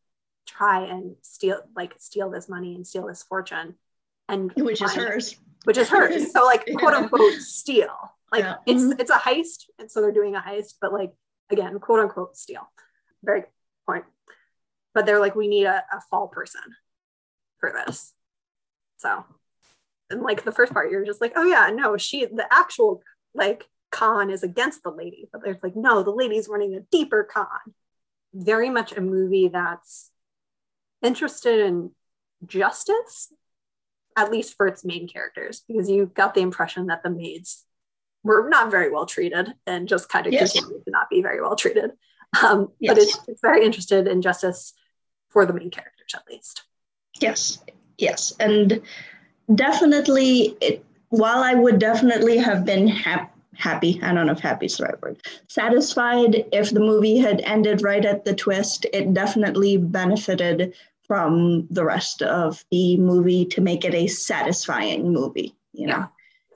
try 0.46 0.86
and 0.86 1.14
steal 1.20 1.60
like 1.76 1.92
steal 1.98 2.30
this 2.30 2.48
money 2.48 2.74
and 2.74 2.86
steal 2.86 3.06
this 3.06 3.22
fortune 3.22 3.74
and 4.30 4.50
which 4.56 4.80
is 4.80 4.94
hers 4.94 5.36
which 5.64 5.76
is 5.76 5.90
hers 5.90 6.32
so 6.32 6.46
like 6.46 6.66
quote 6.78 6.94
unquote 6.94 7.34
steal 7.34 7.94
like 8.32 8.42
yeah. 8.42 8.54
it's 8.66 8.82
mm-hmm. 8.82 8.98
it's 8.98 9.10
a 9.10 9.18
heist 9.18 9.66
and 9.78 9.90
so 9.90 10.00
they're 10.00 10.12
doing 10.12 10.34
a 10.34 10.40
heist 10.40 10.76
but 10.80 10.94
like 10.94 11.12
again, 11.52 11.78
quote 11.78 12.00
unquote, 12.00 12.36
steal. 12.36 12.70
Very 13.22 13.44
point. 13.86 14.04
But 14.94 15.06
they're 15.06 15.20
like, 15.20 15.34
we 15.34 15.48
need 15.48 15.64
a, 15.64 15.84
a 15.92 16.00
fall 16.10 16.28
person 16.28 16.60
for 17.58 17.72
this. 17.72 18.12
So, 18.98 19.24
and 20.10 20.22
like 20.22 20.44
the 20.44 20.52
first 20.52 20.72
part, 20.72 20.90
you're 20.90 21.04
just 21.04 21.20
like, 21.20 21.32
oh 21.36 21.44
yeah, 21.44 21.70
no, 21.72 21.96
she, 21.96 22.26
the 22.26 22.46
actual 22.50 23.02
like 23.34 23.68
con 23.90 24.30
is 24.30 24.42
against 24.42 24.82
the 24.82 24.90
lady. 24.90 25.28
But 25.32 25.42
there's 25.44 25.62
like, 25.62 25.76
no, 25.76 26.02
the 26.02 26.10
lady's 26.10 26.48
running 26.48 26.74
a 26.74 26.80
deeper 26.80 27.24
con. 27.24 27.74
Very 28.34 28.70
much 28.70 28.92
a 28.92 29.00
movie 29.00 29.48
that's 29.48 30.10
interested 31.02 31.60
in 31.60 31.90
justice, 32.46 33.32
at 34.16 34.30
least 34.30 34.56
for 34.56 34.66
its 34.66 34.84
main 34.84 35.08
characters, 35.08 35.62
because 35.68 35.90
you 35.90 36.06
got 36.06 36.34
the 36.34 36.40
impression 36.40 36.86
that 36.86 37.02
the 37.02 37.10
maids 37.10 37.64
were 38.24 38.48
not 38.48 38.70
very 38.70 38.90
well 38.90 39.06
treated 39.06 39.52
and 39.66 39.88
just 39.88 40.08
kind 40.08 40.26
of 40.26 40.32
yes. 40.32 40.52
continue 40.52 40.82
to 40.84 40.90
not 40.90 41.10
be 41.10 41.22
very 41.22 41.40
well 41.40 41.56
treated. 41.56 41.92
Um, 42.42 42.70
yes. 42.78 42.94
But 42.94 43.02
it's, 43.02 43.18
it's 43.28 43.40
very 43.40 43.64
interested 43.64 44.06
in 44.06 44.22
justice 44.22 44.72
for 45.28 45.44
the 45.44 45.52
main 45.52 45.70
characters, 45.70 46.14
at 46.14 46.22
least. 46.30 46.62
Yes, 47.20 47.58
yes. 47.98 48.32
And 48.40 48.80
definitely, 49.54 50.56
it, 50.60 50.84
while 51.08 51.42
I 51.42 51.54
would 51.54 51.78
definitely 51.78 52.38
have 52.38 52.64
been 52.64 52.88
happy 52.88 53.28
happy. 53.54 54.00
I 54.02 54.12
don't 54.12 54.26
know 54.26 54.32
if 54.32 54.40
happy 54.40 54.66
is 54.66 54.76
the 54.76 54.84
right 54.84 55.02
word. 55.02 55.22
Satisfied 55.48 56.46
if 56.52 56.70
the 56.70 56.80
movie 56.80 57.18
had 57.18 57.40
ended 57.42 57.82
right 57.82 58.04
at 58.04 58.24
the 58.24 58.34
twist, 58.34 58.86
it 58.92 59.12
definitely 59.14 59.76
benefited 59.76 60.74
from 61.06 61.66
the 61.70 61.84
rest 61.84 62.22
of 62.22 62.64
the 62.70 62.96
movie 62.96 63.44
to 63.46 63.60
make 63.60 63.84
it 63.84 63.94
a 63.94 64.06
satisfying 64.06 65.12
movie, 65.12 65.54
you 65.72 65.86
know? 65.86 65.98
Yeah, 65.98 66.06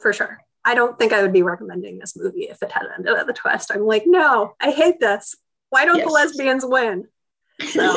for 0.01 0.13
sure. 0.13 0.41
I 0.67 0.75
don't 0.75 0.99
think 0.99 1.13
I 1.13 1.23
would 1.23 1.33
be 1.33 1.45
recommending 1.45 2.01
this 2.01 2.17
movie 2.17 2.49
if 2.49 2.61
it 2.61 2.73
had 2.73 2.89
ended 2.93 3.17
at 3.17 3.29
the 3.29 3.33
twist. 3.33 3.71
I'm 3.73 3.87
like, 3.87 4.03
no, 4.05 4.55
I 4.61 4.73
hate 4.73 4.99
this. 4.99 5.37
Why 5.71 5.85
don't 5.85 5.99
yes. 5.99 6.07
the 6.07 6.13
lesbians 6.13 6.65
win? 6.67 7.07
So. 7.69 7.97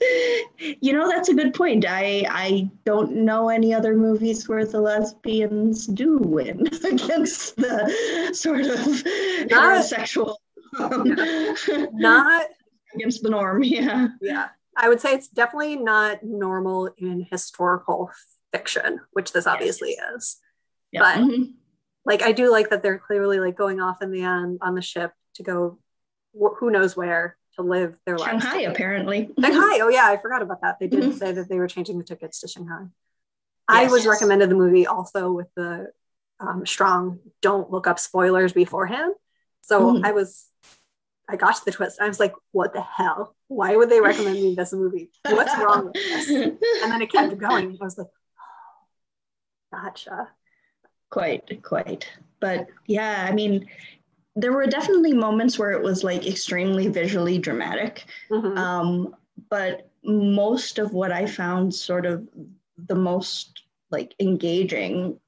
you 0.80 0.92
know, 0.92 1.08
that's 1.08 1.28
a 1.28 1.34
good 1.34 1.54
point. 1.54 1.86
I 1.88 2.26
I 2.28 2.68
don't 2.84 3.24
know 3.24 3.48
any 3.48 3.72
other 3.72 3.96
movies 3.96 4.48
where 4.48 4.66
the 4.66 4.80
lesbians 4.80 5.86
do 5.86 6.18
win 6.18 6.66
against 6.84 7.56
the 7.56 8.32
sort 8.34 8.62
of 8.62 8.86
not, 9.48 9.78
heterosexual. 9.78 10.34
Um, 10.76 11.16
not 11.92 12.46
against 12.92 13.22
the 13.22 13.30
norm. 13.30 13.62
Yeah. 13.62 14.08
Yeah. 14.20 14.48
I 14.76 14.88
would 14.88 15.00
say 15.00 15.14
it's 15.14 15.28
definitely 15.28 15.76
not 15.76 16.24
normal 16.24 16.92
in 16.98 17.24
historical 17.30 18.10
fiction, 18.52 19.00
which 19.12 19.32
this 19.32 19.46
obviously 19.46 19.94
yes. 19.96 20.14
is. 20.16 20.36
Yeah. 20.90 21.00
But 21.00 21.18
mm-hmm 21.18 21.42
like 22.04 22.22
I 22.22 22.32
do 22.32 22.50
like 22.50 22.70
that 22.70 22.82
they're 22.82 22.98
clearly 22.98 23.40
like 23.40 23.56
going 23.56 23.80
off 23.80 24.02
in 24.02 24.10
the 24.10 24.22
end 24.22 24.58
on 24.60 24.74
the 24.74 24.82
ship 24.82 25.12
to 25.34 25.42
go 25.42 25.78
wh- 26.38 26.56
who 26.58 26.70
knows 26.70 26.96
where 26.96 27.36
to 27.56 27.62
live 27.62 27.96
their 28.04 28.18
lives. 28.18 28.42
Shanghai, 28.42 28.62
apparently. 28.62 29.30
Shanghai. 29.40 29.78
Oh 29.80 29.88
yeah, 29.88 30.06
I 30.06 30.16
forgot 30.16 30.42
about 30.42 30.60
that. 30.62 30.78
They 30.78 30.88
did 30.88 31.00
mm-hmm. 31.00 31.12
say 31.12 31.32
that 31.32 31.48
they 31.48 31.58
were 31.58 31.68
changing 31.68 31.98
the 31.98 32.04
tickets 32.04 32.40
to 32.40 32.48
Shanghai. 32.48 32.82
Yes. 32.82 32.90
I 33.68 33.86
was 33.86 34.06
recommended 34.06 34.50
the 34.50 34.54
movie 34.54 34.86
also 34.86 35.32
with 35.32 35.48
the 35.56 35.88
um, 36.40 36.66
strong 36.66 37.20
don't 37.40 37.70
look 37.70 37.86
up 37.86 37.98
spoilers 37.98 38.52
beforehand. 38.52 39.14
So 39.62 39.94
mm-hmm. 39.94 40.04
I 40.04 40.12
was, 40.12 40.46
I 41.28 41.36
got 41.36 41.56
to 41.56 41.64
the 41.64 41.72
twist. 41.72 42.00
I 42.00 42.08
was 42.08 42.20
like, 42.20 42.34
what 42.52 42.74
the 42.74 42.82
hell? 42.82 43.34
Why 43.48 43.74
would 43.76 43.88
they 43.88 44.00
recommend 44.00 44.34
me 44.34 44.54
this 44.54 44.72
movie? 44.72 45.10
What's 45.24 45.56
wrong 45.58 45.86
with 45.86 45.94
this? 45.94 46.28
And 46.82 46.92
then 46.92 47.00
it 47.00 47.10
kept 47.10 47.38
going. 47.38 47.78
I 47.80 47.84
was 47.84 47.96
like, 47.96 48.08
oh, 49.72 49.78
gotcha. 49.82 50.28
Quite, 51.14 51.62
quite. 51.62 52.08
But 52.40 52.66
yeah, 52.88 53.24
I 53.28 53.32
mean, 53.32 53.68
there 54.34 54.52
were 54.52 54.66
definitely 54.66 55.12
moments 55.12 55.56
where 55.56 55.70
it 55.70 55.80
was 55.80 56.02
like 56.02 56.26
extremely 56.26 56.88
visually 56.88 57.38
dramatic. 57.38 58.06
Mm-hmm. 58.32 58.58
Um, 58.58 59.14
but 59.48 59.88
most 60.02 60.80
of 60.80 60.92
what 60.92 61.12
I 61.12 61.26
found 61.26 61.72
sort 61.72 62.04
of 62.04 62.28
the 62.88 62.96
most 62.96 63.62
like 63.92 64.16
engaging 64.18 65.20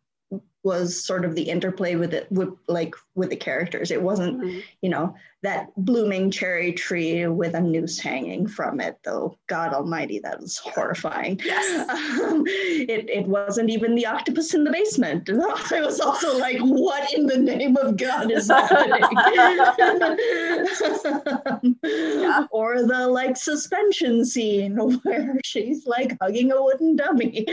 was 0.66 1.04
sort 1.04 1.25
of 1.25 1.37
the 1.37 1.49
interplay 1.49 1.94
with 1.94 2.12
it 2.12 2.26
with 2.32 2.49
like 2.66 2.92
with 3.14 3.30
the 3.30 3.37
characters 3.37 3.92
it 3.92 4.02
wasn't 4.02 4.37
mm-hmm. 4.37 4.58
you 4.82 4.90
know 4.90 5.14
that 5.44 5.68
blooming 5.76 6.28
cherry 6.28 6.73
tree 6.73 7.25
with 7.28 7.54
a 7.54 7.61
noose 7.61 8.00
hanging 8.00 8.49
from 8.49 8.80
it 8.80 8.99
though 9.04 9.38
god 9.46 9.73
almighty 9.73 10.18
that 10.18 10.40
was 10.40 10.58
horrifying 10.58 11.40
yes. 11.44 11.88
Um, 12.26 12.42
it, 12.46 13.08
it 13.08 13.28
wasn't 13.28 13.70
even 13.70 13.94
the 13.94 14.06
octopus 14.06 14.54
in 14.54 14.64
the 14.64 14.73
basement 14.73 15.30
i 15.30 15.80
was 15.80 16.00
also 16.00 16.37
like 16.37 16.58
what 16.58 17.14
in 17.14 17.26
the 17.26 17.38
name 17.38 17.76
of 17.76 17.96
god 17.96 18.32
is 18.32 18.49
happening 18.49 19.00
yeah. 21.85 22.46
or 22.50 22.82
the 22.82 23.06
like 23.06 23.37
suspension 23.37 24.25
scene 24.25 24.76
where 25.04 25.38
she's 25.44 25.87
like 25.87 26.16
hugging 26.20 26.50
a 26.50 26.61
wooden 26.61 26.96
dummy 26.96 27.44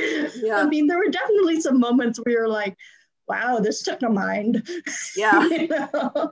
yeah. 0.42 0.58
i 0.58 0.66
mean 0.66 0.88
there 0.88 0.98
were 0.98 1.12
definitely 1.12 1.62
some 1.62 1.80
moments 1.80 2.20
where 2.24 2.34
you're 2.34 2.48
like 2.48 2.76
wow, 3.28 3.60
this 3.60 3.82
took 3.82 4.02
a 4.02 4.10
mind. 4.10 4.68
Yeah. 5.16 5.48
you 5.48 5.68
know? 5.68 6.32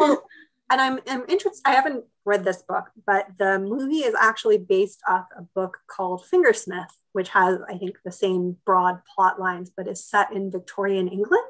well, 0.00 0.26
and 0.70 0.80
I'm, 0.80 0.98
I'm 1.06 1.24
interested, 1.28 1.62
I 1.64 1.74
haven't 1.74 2.04
read 2.24 2.44
this 2.44 2.62
book, 2.62 2.90
but 3.06 3.26
the 3.38 3.58
movie 3.58 3.98
is 3.98 4.14
actually 4.18 4.58
based 4.58 5.00
off 5.08 5.26
a 5.36 5.42
book 5.42 5.78
called 5.86 6.24
Fingersmith, 6.30 6.88
which 7.12 7.28
has, 7.30 7.58
I 7.68 7.76
think, 7.76 7.96
the 8.04 8.12
same 8.12 8.56
broad 8.64 9.00
plot 9.14 9.38
lines, 9.38 9.70
but 9.76 9.88
is 9.88 10.04
set 10.04 10.32
in 10.32 10.50
Victorian 10.50 11.08
England. 11.08 11.44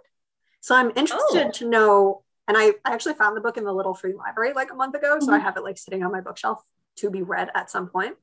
So 0.61 0.75
I'm 0.75 0.91
interested 0.97 1.47
oh. 1.47 1.51
to 1.51 1.69
know, 1.69 2.23
and 2.49 2.57
I, 2.57 2.73
I 2.85 2.93
actually 2.93 3.15
found 3.15 3.37
the 3.37 3.41
book 3.41 3.57
in 3.57 3.65
the 3.65 3.73
little 3.73 3.95
free 3.95 4.15
library 4.15 4.53
like 4.55 4.73
a 4.73 4.75
month 4.75 4.95
ago. 4.95 5.19
So 5.21 5.27
mm-hmm. 5.27 5.35
I 5.35 5.39
have 5.39 5.57
it 5.57 5.63
like 5.63 5.79
sitting 5.79 6.03
on 6.03 6.11
my 6.11 6.21
bookshelf 6.21 6.63
to 6.97 7.11
be 7.11 7.23
read 7.23 7.51
at 7.55 7.71
some 7.71 7.89
point. 7.89 8.17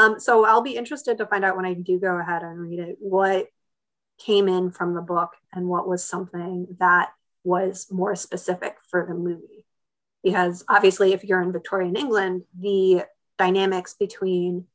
Um, 0.00 0.18
so 0.18 0.44
I'll 0.44 0.62
be 0.62 0.76
interested 0.76 1.18
to 1.18 1.26
find 1.26 1.44
out 1.44 1.56
when 1.56 1.66
I 1.66 1.74
do 1.74 1.98
go 1.98 2.18
ahead 2.18 2.42
and 2.42 2.58
read 2.58 2.78
it 2.78 2.96
what 2.98 3.48
came 4.24 4.48
in 4.48 4.70
from 4.70 4.94
the 4.94 5.00
book 5.00 5.32
and 5.52 5.68
what 5.68 5.88
was 5.88 6.04
something 6.04 6.76
that 6.78 7.10
was 7.44 7.88
more 7.90 8.14
specific 8.14 8.76
for 8.88 9.04
the 9.06 9.14
movie. 9.14 9.64
Because 10.22 10.64
obviously, 10.68 11.12
if 11.12 11.24
you're 11.24 11.42
in 11.42 11.52
Victorian 11.52 11.96
England, 11.96 12.44
the 12.58 13.04
dynamics 13.38 13.94
between 13.94 14.66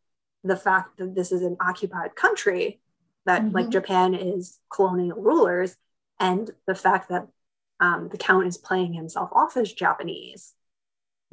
the 0.43 0.57
fact 0.57 0.97
that 0.97 1.15
this 1.15 1.31
is 1.31 1.41
an 1.41 1.55
occupied 1.61 2.15
country, 2.15 2.81
that 3.25 3.41
mm-hmm. 3.41 3.55
like 3.55 3.69
Japan 3.69 4.13
is 4.13 4.59
colonial 4.69 5.21
rulers, 5.21 5.77
and 6.19 6.51
the 6.65 6.75
fact 6.75 7.09
that 7.09 7.27
um, 7.79 8.09
the 8.11 8.17
count 8.17 8.47
is 8.47 8.57
playing 8.57 8.93
himself 8.93 9.29
off 9.31 9.55
as 9.55 9.71
Japanese 9.71 10.53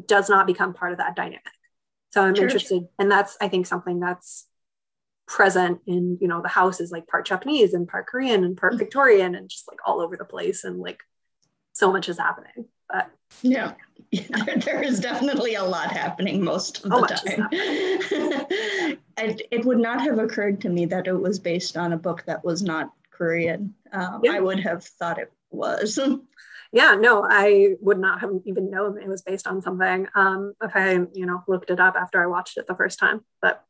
does 0.06 0.28
not 0.28 0.46
become 0.46 0.74
part 0.74 0.92
of 0.92 0.98
that 0.98 1.16
dynamic. 1.16 1.42
So 2.12 2.22
I'm 2.22 2.36
interested, 2.36 2.86
and 2.98 3.10
that's 3.10 3.36
I 3.40 3.48
think 3.48 3.66
something 3.66 3.98
that's 3.98 4.46
present 5.26 5.80
in 5.86 6.18
you 6.20 6.28
know 6.28 6.42
the 6.42 6.48
house 6.48 6.80
is 6.80 6.90
like 6.90 7.06
part 7.06 7.26
japanese 7.26 7.72
and 7.72 7.88
part 7.88 8.06
korean 8.06 8.44
and 8.44 8.56
part 8.56 8.72
mm-hmm. 8.72 8.80
victorian 8.80 9.34
and 9.34 9.48
just 9.48 9.66
like 9.68 9.78
all 9.86 10.00
over 10.00 10.16
the 10.16 10.24
place 10.24 10.64
and 10.64 10.78
like 10.78 11.00
so 11.72 11.90
much 11.90 12.08
is 12.08 12.18
happening 12.18 12.66
but 12.90 13.10
yeah, 13.42 13.72
yeah. 14.10 14.44
there 14.64 14.82
is 14.82 15.00
definitely 15.00 15.54
a 15.54 15.64
lot 15.64 15.90
happening 15.90 16.44
most 16.44 16.84
of 16.84 16.90
the 16.90 17.06
time 17.06 17.48
it, 19.18 19.42
it 19.50 19.64
would 19.64 19.78
not 19.78 20.00
have 20.02 20.18
occurred 20.18 20.60
to 20.60 20.68
me 20.68 20.84
that 20.86 21.06
it 21.06 21.18
was 21.18 21.38
based 21.38 21.76
on 21.76 21.94
a 21.94 21.96
book 21.96 22.22
that 22.26 22.44
was 22.44 22.62
not 22.62 22.92
korean 23.10 23.74
um, 23.92 24.20
yeah. 24.22 24.32
i 24.32 24.40
would 24.40 24.60
have 24.60 24.84
thought 24.84 25.18
it 25.18 25.32
was 25.50 25.98
yeah 26.72 26.94
no 26.94 27.26
i 27.28 27.74
would 27.80 27.98
not 27.98 28.20
have 28.20 28.30
even 28.44 28.70
known 28.70 29.00
it 29.00 29.08
was 29.08 29.22
based 29.22 29.46
on 29.46 29.62
something 29.62 30.06
um, 30.14 30.52
if 30.62 30.72
i 30.74 30.92
you 31.14 31.24
know 31.24 31.42
looked 31.48 31.70
it 31.70 31.80
up 31.80 31.96
after 31.96 32.22
i 32.22 32.26
watched 32.26 32.58
it 32.58 32.66
the 32.66 32.76
first 32.76 32.98
time 32.98 33.24
but 33.40 33.64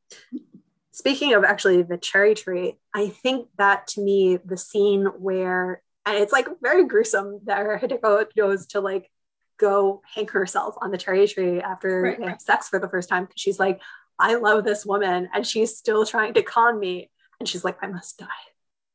speaking 0.95 1.35
of 1.35 1.43
actually 1.43 1.83
the 1.83 1.99
cherry 1.99 2.37
tree, 2.37 2.79
I 2.95 3.09
think 3.09 3.49
that 3.59 3.89
to 3.89 4.01
me, 4.01 4.39
the 4.45 4.57
scene 4.57 5.07
where, 5.07 5.83
and 6.07 6.17
it's 6.17 6.33
like 6.33 6.47
very 6.63 6.87
gruesome 6.87 7.41
that 7.47 7.67
Hideko 7.67 8.27
goes 8.37 8.69
to 8.69 8.81
like 8.81 9.11
go 9.59 10.03
hang 10.15 10.29
herself 10.29 10.77
on 10.81 10.93
the 10.93 10.99
cherry 10.99 11.27
tree 11.27 11.61
after 11.61 12.03
right, 12.03 12.19
they 12.19 12.27
have 12.27 12.41
sex 12.41 12.69
for 12.69 12.79
the 12.79 12.89
first 12.89 13.09
time. 13.09 13.27
She's 13.35 13.59
like, 13.59 13.81
I 14.21 14.37
love 14.37 14.63
this 14.63 14.87
woman. 14.87 15.29
And 15.35 15.45
she's 15.45 15.77
still 15.77 16.07
trying 16.07 16.35
to 16.35 16.43
con 16.45 16.79
me. 16.79 17.11
And 17.41 17.49
she's 17.49 17.65
like, 17.65 17.79
I 17.83 17.89
must 17.89 18.19
die. 18.19 18.29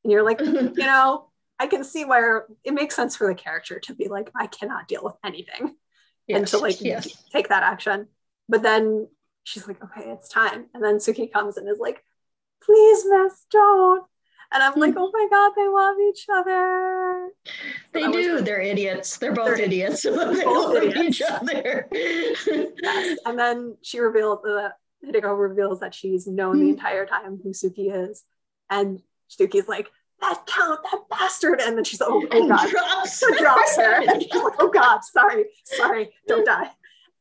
And 0.06 0.14
you're 0.14 0.24
like, 0.24 0.40
you 0.40 0.72
know, 0.78 1.28
I 1.60 1.68
can 1.68 1.84
see 1.84 2.06
where 2.06 2.46
it 2.64 2.74
makes 2.74 2.96
sense 2.96 3.18
for 3.18 3.28
the 3.28 3.36
character 3.36 3.82
to 3.82 3.94
be 3.94 4.08
like, 4.08 4.32
I 4.34 4.48
cannot 4.48 4.88
deal 4.88 5.04
with 5.04 5.16
anything 5.26 5.76
yes, 6.28 6.38
and 6.38 6.48
to 6.48 6.60
like 6.60 6.80
yes. 6.80 7.14
take 7.34 7.50
that 7.50 7.64
action. 7.64 8.08
But 8.48 8.64
then 8.64 9.10
she's 9.50 9.68
like, 9.68 9.84
okay, 9.84 10.10
it's 10.12 10.30
time. 10.30 10.68
And 10.74 10.84
then 10.84 10.98
Suki 10.98 11.32
comes 11.32 11.58
and 11.58 11.68
is 11.68 11.80
like, 11.80 12.04
please, 12.64 13.04
miss, 13.08 13.46
don't. 13.52 14.06
And 14.52 14.64
I'm 14.64 14.80
like, 14.80 14.94
oh 14.98 15.10
my 15.12 15.28
God, 15.30 15.54
they 15.56 15.68
love 15.68 15.96
each 16.10 16.26
other. 16.32 17.30
They 17.94 18.04
so 18.04 18.12
do. 18.12 18.34
Was, 18.34 18.44
they're 18.44 18.62
idiots. 18.62 19.18
They're 19.18 19.34
both 19.34 19.58
they're 19.58 19.62
idiots. 19.62 20.02
they 20.04 20.12
both 20.12 20.74
love 20.74 20.96
each 20.98 21.22
other. 21.22 21.88
yes. 21.92 23.18
And 23.26 23.40
then 23.40 23.78
she 23.82 24.00
reveals 24.00 24.40
that 24.44 24.74
Hideko 25.06 25.38
reveals 25.38 25.80
that 25.80 25.96
she's 25.96 26.28
known 26.28 26.60
the 26.60 26.66
hmm. 26.66 26.72
entire 26.72 27.06
time 27.06 27.40
who 27.44 27.50
Suki 27.50 28.10
is. 28.10 28.24
And 28.70 29.02
Suki's 29.30 29.68
like, 29.68 29.88
that 30.22 30.46
count, 30.46 30.82
that 30.92 31.00
bastard. 31.10 31.62
And 31.62 31.78
then 31.78 31.86
she's 31.86 32.02
like, 32.02 32.10
oh, 32.12 32.24
oh 32.30 32.48
God. 32.48 32.70
Drops 32.70 33.24
drops 33.40 33.78
her. 33.78 34.04
And 34.08 34.22
she's 34.22 34.34
like, 34.36 34.54
oh 34.60 34.70
God, 34.70 35.00
sorry, 35.04 35.46
sorry, 35.64 36.10
don't 36.28 36.46
die 36.46 36.70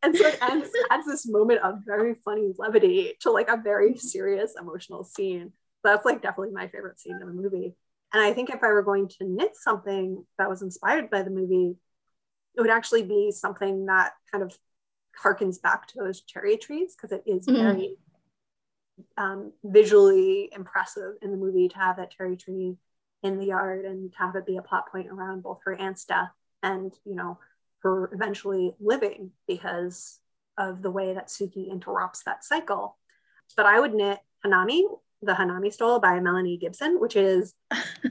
and 0.03 0.17
so 0.17 0.27
it 0.27 0.39
ends 0.43 0.71
adds 0.91 1.07
this 1.07 1.27
moment 1.27 1.61
of 1.63 1.81
very 1.85 2.15
funny 2.15 2.53
levity 2.59 3.15
to 3.21 3.31
like 3.31 3.49
a 3.49 3.57
very 3.57 3.97
serious 3.97 4.55
emotional 4.61 5.05
scene 5.05 5.53
that's 5.85 6.05
like 6.05 6.23
definitely 6.23 6.53
my 6.53 6.69
favorite 6.69 6.99
scene 6.99 7.19
in 7.21 7.27
the 7.27 7.33
movie 7.33 7.75
and 8.13 8.23
i 8.23 8.33
think 8.33 8.51
if 8.51 8.63
i 8.63 8.69
were 8.69 8.83
going 8.83 9.09
to 9.09 9.25
knit 9.25 9.53
something 9.55 10.25
that 10.39 10.49
was 10.49 10.63
inspired 10.63 11.11
by 11.11 11.23
the 11.23 11.31
movie 11.31 11.77
it 12.57 12.61
would 12.61 12.71
actually 12.71 13.03
be 13.03 13.31
something 13.31 13.87
that 13.87 14.13
kind 14.33 14.43
of 14.43 14.57
harkens 15.23 15.61
back 15.61 15.87
to 15.87 15.95
those 15.99 16.23
cherry 16.23 16.57
trees 16.57 16.95
because 16.97 17.13
it 17.13 17.23
is 17.27 17.47
mm-hmm. 17.47 17.63
very 17.63 17.97
um, 19.17 19.53
visually 19.65 20.51
impressive 20.53 21.15
in 21.23 21.31
the 21.31 21.37
movie 21.37 21.69
to 21.69 21.79
have 21.79 21.97
that 21.97 22.11
cherry 22.11 22.37
tree 22.37 22.77
in 23.23 23.39
the 23.39 23.47
yard 23.47 23.85
and 23.85 24.13
to 24.13 24.19
have 24.19 24.35
it 24.37 24.47
be 24.47 24.57
a 24.57 24.63
plot 24.63 24.91
point 24.91 25.09
around 25.09 25.43
both 25.43 25.61
her 25.65 25.75
aunt's 25.75 26.05
death 26.05 26.31
and 26.63 26.93
you 27.05 27.15
know 27.15 27.39
her 27.83 28.11
eventually 28.13 28.75
living 28.81 29.31
because 29.47 30.19
of 30.57 30.83
the 30.83 30.91
way 30.91 31.15
that 31.15 31.29
Suki 31.29 31.71
interrupts 31.71 32.25
that 32.25 32.45
cycle. 32.45 32.97
But 33.57 33.67
I 33.67 33.81
would 33.81 33.95
knit 33.95 34.19
Hanami, 34.45 34.83
the 35.23 35.33
Hanami 35.33 35.73
stole 35.73 35.99
by 36.01 36.21
Melanie 36.21 36.59
Gibbons, 36.59 37.01
which 37.01 37.17
is 37.17 37.55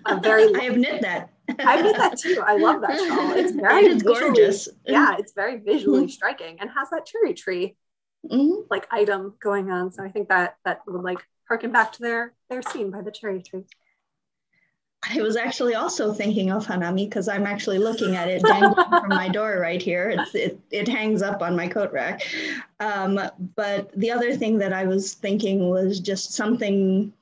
a 0.05 0.19
very. 0.21 0.53
I 0.55 0.63
have 0.63 0.77
knit 0.77 1.01
that. 1.01 1.29
I've 1.59 1.83
knit 1.83 1.97
that 1.97 2.17
too. 2.17 2.43
I 2.45 2.57
love 2.57 2.81
that 2.81 2.97
shawl. 2.97 3.31
It's 3.37 3.51
very 3.51 3.85
it 3.85 4.03
gorgeous. 4.03 4.67
Yeah, 4.85 5.15
it's 5.17 5.33
very 5.33 5.57
visually 5.57 6.03
mm-hmm. 6.03 6.09
striking 6.09 6.57
and 6.59 6.69
has 6.69 6.89
that 6.89 7.05
cherry 7.05 7.33
tree 7.33 7.77
mm-hmm. 8.25 8.61
like 8.69 8.87
item 8.91 9.35
going 9.41 9.71
on. 9.71 9.91
So 9.91 10.03
I 10.03 10.09
think 10.09 10.29
that 10.29 10.57
that 10.65 10.81
would 10.87 11.03
like 11.03 11.19
harken 11.47 11.71
back 11.71 11.93
to 11.93 12.01
their 12.01 12.33
their 12.49 12.61
scene 12.61 12.91
by 12.91 13.01
the 13.01 13.11
cherry 13.11 13.41
tree. 13.41 13.65
I 15.09 15.21
was 15.21 15.35
actually 15.35 15.75
also 15.75 16.13
thinking 16.13 16.51
of 16.51 16.65
Hanami 16.65 17.07
because 17.07 17.27
I'm 17.27 17.45
actually 17.45 17.77
looking 17.77 18.15
at 18.15 18.27
it 18.27 18.43
dangling 18.43 18.89
from 18.89 19.09
my 19.09 19.29
door 19.29 19.59
right 19.59 19.81
here. 19.81 20.09
It, 20.09 20.35
it, 20.35 20.59
it 20.71 20.87
hangs 20.87 21.21
up 21.21 21.41
on 21.41 21.55
my 21.55 21.67
coat 21.67 21.91
rack. 21.91 22.23
Um, 22.79 23.19
but 23.55 23.91
the 23.97 24.11
other 24.11 24.35
thing 24.35 24.57
that 24.59 24.73
I 24.73 24.85
was 24.85 25.13
thinking 25.13 25.69
was 25.69 25.99
just 25.99 26.33
something 26.33 27.13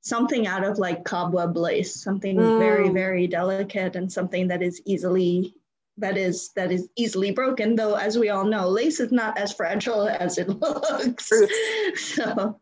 something 0.00 0.46
out 0.46 0.64
of 0.64 0.78
like 0.78 1.04
cobweb 1.04 1.56
lace, 1.56 1.94
something 1.94 2.36
mm. 2.36 2.58
very, 2.58 2.88
very 2.88 3.26
delicate 3.26 3.94
and 3.94 4.10
something 4.10 4.48
that 4.48 4.62
is 4.62 4.80
easily 4.86 5.54
that 5.98 6.16
is 6.16 6.50
that 6.56 6.70
is 6.72 6.88
easily 6.96 7.30
broken 7.30 7.74
though 7.74 7.94
as 7.94 8.18
we 8.18 8.28
all 8.28 8.44
know 8.44 8.68
lace 8.68 9.00
is 9.00 9.12
not 9.12 9.36
as 9.38 9.52
fragile 9.52 10.08
as 10.08 10.38
it 10.38 10.48
looks 10.60 11.28
so, 11.96 12.58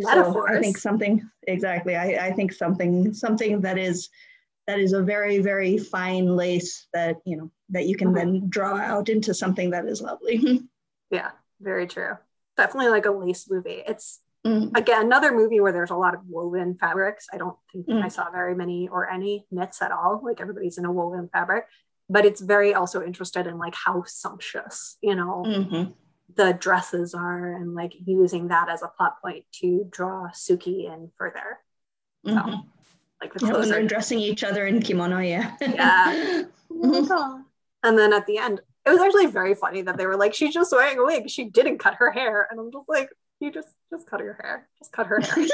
so 0.00 0.44
i 0.48 0.60
think 0.60 0.78
something 0.78 1.22
exactly 1.46 1.96
I, 1.96 2.26
I 2.26 2.32
think 2.32 2.52
something 2.52 3.12
something 3.12 3.60
that 3.62 3.78
is 3.78 4.08
that 4.66 4.78
is 4.78 4.92
a 4.92 5.02
very 5.02 5.38
very 5.38 5.78
fine 5.78 6.36
lace 6.36 6.86
that 6.92 7.16
you 7.24 7.36
know 7.36 7.50
that 7.70 7.86
you 7.86 7.96
can 7.96 8.08
mm-hmm. 8.08 8.16
then 8.16 8.48
draw 8.48 8.76
out 8.76 9.08
into 9.08 9.34
something 9.34 9.70
that 9.70 9.86
is 9.86 10.00
lovely 10.00 10.62
yeah 11.10 11.30
very 11.60 11.86
true 11.86 12.16
definitely 12.56 12.90
like 12.90 13.06
a 13.06 13.10
lace 13.10 13.48
movie. 13.50 13.82
It's 13.86 14.20
Mm. 14.46 14.76
again 14.76 15.06
another 15.06 15.32
movie 15.32 15.58
where 15.58 15.72
there's 15.72 15.90
a 15.90 15.96
lot 15.96 16.14
of 16.14 16.20
woven 16.28 16.76
fabrics. 16.78 17.28
I 17.32 17.38
don't 17.38 17.56
think 17.72 17.86
Mm. 17.86 18.04
I 18.04 18.08
saw 18.08 18.30
very 18.30 18.54
many 18.54 18.88
or 18.88 19.08
any 19.08 19.46
knits 19.50 19.80
at 19.80 19.90
all. 19.90 20.20
Like 20.22 20.38
everybody's 20.38 20.76
in 20.76 20.84
a 20.84 20.92
woven 20.92 21.30
fabric, 21.32 21.64
but 22.08 22.24
it's 22.26 22.40
very 22.40 22.74
also 22.74 23.02
interested 23.02 23.46
in 23.46 23.58
like 23.58 23.74
how 23.74 24.02
sumptuous, 24.06 24.96
you 25.02 25.14
know, 25.14 25.42
Mhm. 25.46 25.94
the 26.34 26.52
dresses 26.54 27.14
are 27.14 27.52
and 27.54 27.74
like 27.74 27.94
using 28.04 28.48
that 28.48 28.68
as 28.68 28.82
a 28.82 28.88
plot 28.88 29.20
point 29.22 29.44
to 29.60 29.86
draw 29.90 30.28
Suki 30.32 30.84
in 30.92 31.10
further. 31.16 31.58
Mhm. 32.26 32.64
Like 33.20 33.32
the 33.32 33.38
clothes 33.40 33.68
they're 33.68 33.80
are 33.80 33.86
dressing 33.86 34.18
each 34.18 34.44
other 34.44 34.66
in 34.66 34.80
kimono, 34.80 35.18
yeah. 35.18 35.56
Yeah. 35.60 36.42
Mhm. 36.70 37.44
And 37.84 37.98
then 37.98 38.14
at 38.14 38.26
the 38.26 38.38
end, 38.38 38.60
it 38.86 38.90
was 38.90 39.00
actually 39.00 39.26
very 39.26 39.54
funny 39.54 39.82
that 39.82 39.98
they 39.98 40.06
were 40.06 40.16
like, 40.16 40.32
she's 40.32 40.54
just 40.54 40.72
wearing 40.72 40.98
a 40.98 41.04
wig. 41.04 41.28
She 41.28 41.44
didn't 41.44 41.78
cut 41.78 41.96
her 41.96 42.10
hair. 42.10 42.48
And 42.50 42.58
I'm 42.58 42.72
just 42.72 42.88
like, 42.88 43.10
you 43.40 43.50
just 43.50 43.68
just 43.90 44.06
cut 44.08 44.20
her 44.20 44.38
hair. 44.42 44.68
Just 44.78 44.90
cut 44.90 45.06
her 45.06 45.20
hair. 45.20 45.46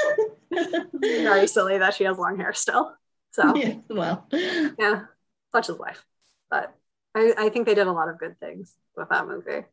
Very 0.93 1.47
silly 1.47 1.77
that 1.77 1.93
she 1.93 2.05
has 2.05 2.17
long 2.17 2.37
hair 2.37 2.53
still. 2.53 2.95
So 3.31 3.53
yeah, 3.55 3.75
well, 3.89 4.27
yeah, 4.31 5.05
such 5.53 5.67
is 5.69 5.77
life. 5.77 6.05
But 6.51 6.75
I, 7.15 7.33
I 7.37 7.49
think 7.49 7.65
they 7.65 7.73
did 7.73 7.87
a 7.87 7.91
lot 7.91 8.09
of 8.09 8.19
good 8.19 8.39
things 8.39 8.75
with 8.95 9.09
that 9.09 9.27
movie. 9.27 9.65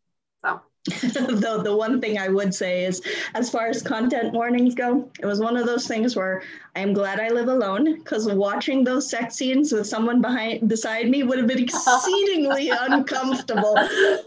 So 0.42 0.61
though 1.11 1.62
the 1.62 1.76
one 1.76 2.00
thing 2.00 2.18
I 2.18 2.28
would 2.28 2.54
say 2.54 2.85
is, 2.85 3.02
as 3.35 3.50
far 3.50 3.66
as 3.66 3.82
content 3.82 4.32
warnings 4.32 4.75
go, 4.75 5.11
it 5.20 5.26
was 5.26 5.40
one 5.40 5.56
of 5.56 5.66
those 5.66 5.87
things 5.87 6.16
where 6.16 6.42
I 6.76 6.80
am 6.80 6.92
glad 6.94 7.20
I 7.20 7.28
live 7.28 7.49
alone 7.49 7.97
because 7.97 8.26
watching 8.26 8.85
those 8.85 9.11
sex 9.11 9.35
scenes 9.35 9.73
with 9.73 9.87
someone 9.87 10.23
behind 10.23 10.68
beside 10.68 11.11
me 11.11 11.25
would 11.25 11.38
have 11.38 11.49
been 11.49 11.58
exceedingly 11.62 12.70
uncomfortable. 12.80 13.76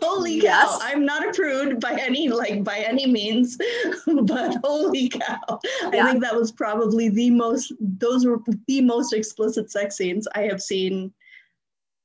Holy 0.01 0.41
Yes. 0.41 0.67
cow! 0.67 0.79
I'm 0.81 1.05
not 1.05 1.27
a 1.27 1.31
prude 1.31 1.79
by 1.79 1.93
any 1.93 2.29
like 2.29 2.63
by 2.63 2.79
any 2.79 3.07
means, 3.07 3.57
but 4.23 4.57
holy 4.63 5.09
cow! 5.09 5.59
Yeah. 5.83 5.89
I 6.05 6.11
think 6.11 6.21
that 6.21 6.35
was 6.35 6.51
probably 6.51 7.09
the 7.09 7.31
most. 7.31 7.73
Those 7.79 8.25
were 8.25 8.39
the 8.67 8.81
most 8.81 9.13
explicit 9.13 9.71
sex 9.71 9.95
scenes 9.97 10.27
I 10.35 10.41
have 10.41 10.61
seen 10.61 11.11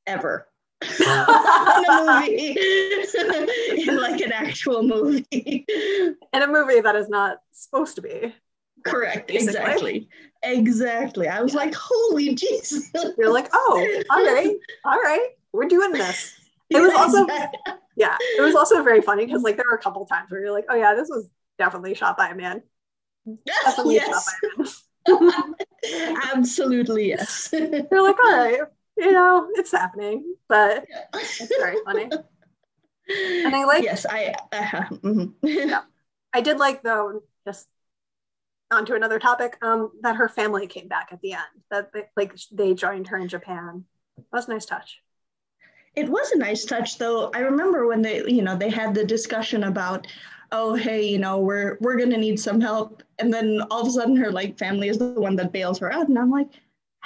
ever. 0.07 0.49
in 0.83 1.07
a 1.09 2.21
movie 2.21 2.55
in 3.89 3.97
like 3.97 4.21
an 4.21 4.31
actual 4.31 4.83
movie 4.83 5.25
in 5.73 6.43
a 6.43 6.47
movie 6.47 6.81
that 6.83 6.95
is 6.95 7.09
not 7.09 7.39
supposed 7.51 7.97
to 7.97 8.03
be. 8.03 8.35
correct 8.85 9.29
Basically. 9.29 9.57
exactly 9.57 10.09
exactly 10.43 11.29
i 11.29 11.41
was 11.41 11.55
Yeah. 11.55 11.61
like 11.61 11.75
holy 11.75 12.35
jesus 12.35 12.91
You're 13.17 13.33
like, 13.33 13.49
oh, 13.55 14.03
all 14.11 14.23
right, 14.25 14.55
all 14.85 15.01
right, 15.01 15.29
we're 15.53 15.65
doing 15.67 15.93
this. 15.93 16.35
It 16.69 16.79
was 16.81 16.93
also- 16.97 17.27
Yeah, 17.97 18.17
it 18.37 18.43
was 18.43 18.55
also 18.55 18.83
very 18.83 19.01
funny 19.01 19.25
because 19.25 19.43
like 19.43 19.57
there 19.57 19.65
were 19.71 19.77
a 19.79 19.83
couple 19.83 20.05
times 20.05 20.31
where 20.31 20.41
you're 20.43 20.53
like, 20.53 20.67
oh 20.69 20.77
yeah, 20.77 20.95
this 20.95 21.09
was 21.09 21.31
definitely 21.59 21.95
shot 21.95 22.19
by 22.19 22.29
a 22.29 22.35
man. 22.35 22.63
Definitely 23.47 23.95
yes 23.95 24.31
shot 24.43 24.69
by 25.07 25.13
a 25.17 25.21
man. 25.21 25.55
absolutely 26.35 27.09
yes 27.09 27.49
You're 27.53 28.03
like, 28.03 28.19
all 28.23 28.37
right, 28.37 28.61
you 28.97 29.13
know, 29.13 29.49
it's 29.55 29.73
happening, 29.73 30.35
but 30.49 30.87
it's 31.15 31.57
very 31.59 31.77
funny. 31.85 32.11
And 33.09 33.55
I 33.55 33.65
like, 33.65 33.85
yes 33.85 34.05
i 34.05 34.35
uh, 34.51 34.83
mhm. 34.97 35.33
I 36.33 36.41
did 36.41 36.59
like 36.59 36.83
though, 36.83 37.23
just 37.47 37.69
onto 38.71 38.95
another 38.95 39.19
topic, 39.21 39.57
um, 39.63 39.93
that 40.03 40.17
her 40.17 40.29
family 40.29 40.67
came 40.67 40.89
back 40.89 41.11
at 41.13 41.21
the 41.21 41.35
end. 41.35 41.43
That 41.71 41.93
they, 41.93 42.07
like 42.17 42.35
they 42.51 42.75
joined 42.75 43.07
her 43.09 43.17
in 43.17 43.29
Japan. 43.29 43.85
That 44.17 44.25
was 44.33 44.49
a 44.49 44.55
nice 44.55 44.67
touch. 44.67 45.01
It 45.95 46.09
was 46.09 46.33
a 46.33 46.39
nice 46.39 46.65
touch 46.65 46.99
though. 46.99 47.31
I 47.35 47.41
remember 47.41 47.87
when 47.87 48.03
they, 48.03 48.25
you 48.27 48.43
know, 48.43 48.57
they 48.57 48.71
had 48.71 48.95
the 48.95 49.05
discussion 49.05 49.65
about, 49.65 50.07
oh, 50.53 50.75
hey, 50.75 51.07
you 51.07 51.19
know, 51.19 51.39
we're 51.39 51.79
we're 51.81 51.97
gonna 51.97 52.19
need 52.19 52.39
some 52.39 52.61
help. 52.61 53.03
And 53.19 53.33
then 53.33 53.63
all 53.71 53.83
of 53.83 53.87
a 53.89 53.91
sudden 53.91 54.17
her 54.17 54.31
like 54.31 54.59
family 54.59 54.89
is 54.89 54.99
the 54.99 55.13
one 55.13 55.37
that 55.37 55.53
bails 55.53 55.79
her 55.79 55.93
out. 55.93 56.09
And 56.09 56.19
I'm 56.19 56.31
like, 56.31 56.49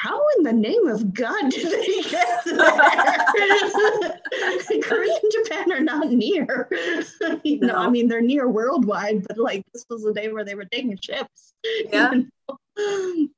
how 0.00 0.20
in 0.38 0.44
the 0.44 0.52
name 0.52 0.86
of 0.88 1.12
God 1.12 1.50
did 1.50 1.70
they 1.70 2.00
get 2.08 2.42
there? 2.46 2.56
Korea 4.82 5.14
and 5.22 5.30
Japan 5.30 5.70
are 5.72 5.80
not 5.80 6.10
near. 6.10 6.70
you 7.44 7.60
know, 7.60 7.74
I 7.74 7.90
mean 7.90 8.08
they're 8.08 8.22
near 8.22 8.48
worldwide, 8.48 9.28
but 9.28 9.36
like 9.36 9.62
this 9.74 9.84
was 9.90 10.02
the 10.02 10.14
day 10.14 10.32
where 10.32 10.42
they 10.42 10.54
were 10.54 10.64
taking 10.64 10.98
ships. 11.02 11.52
Yeah. 11.92 12.12
You 12.12 12.30
know? 12.48 12.56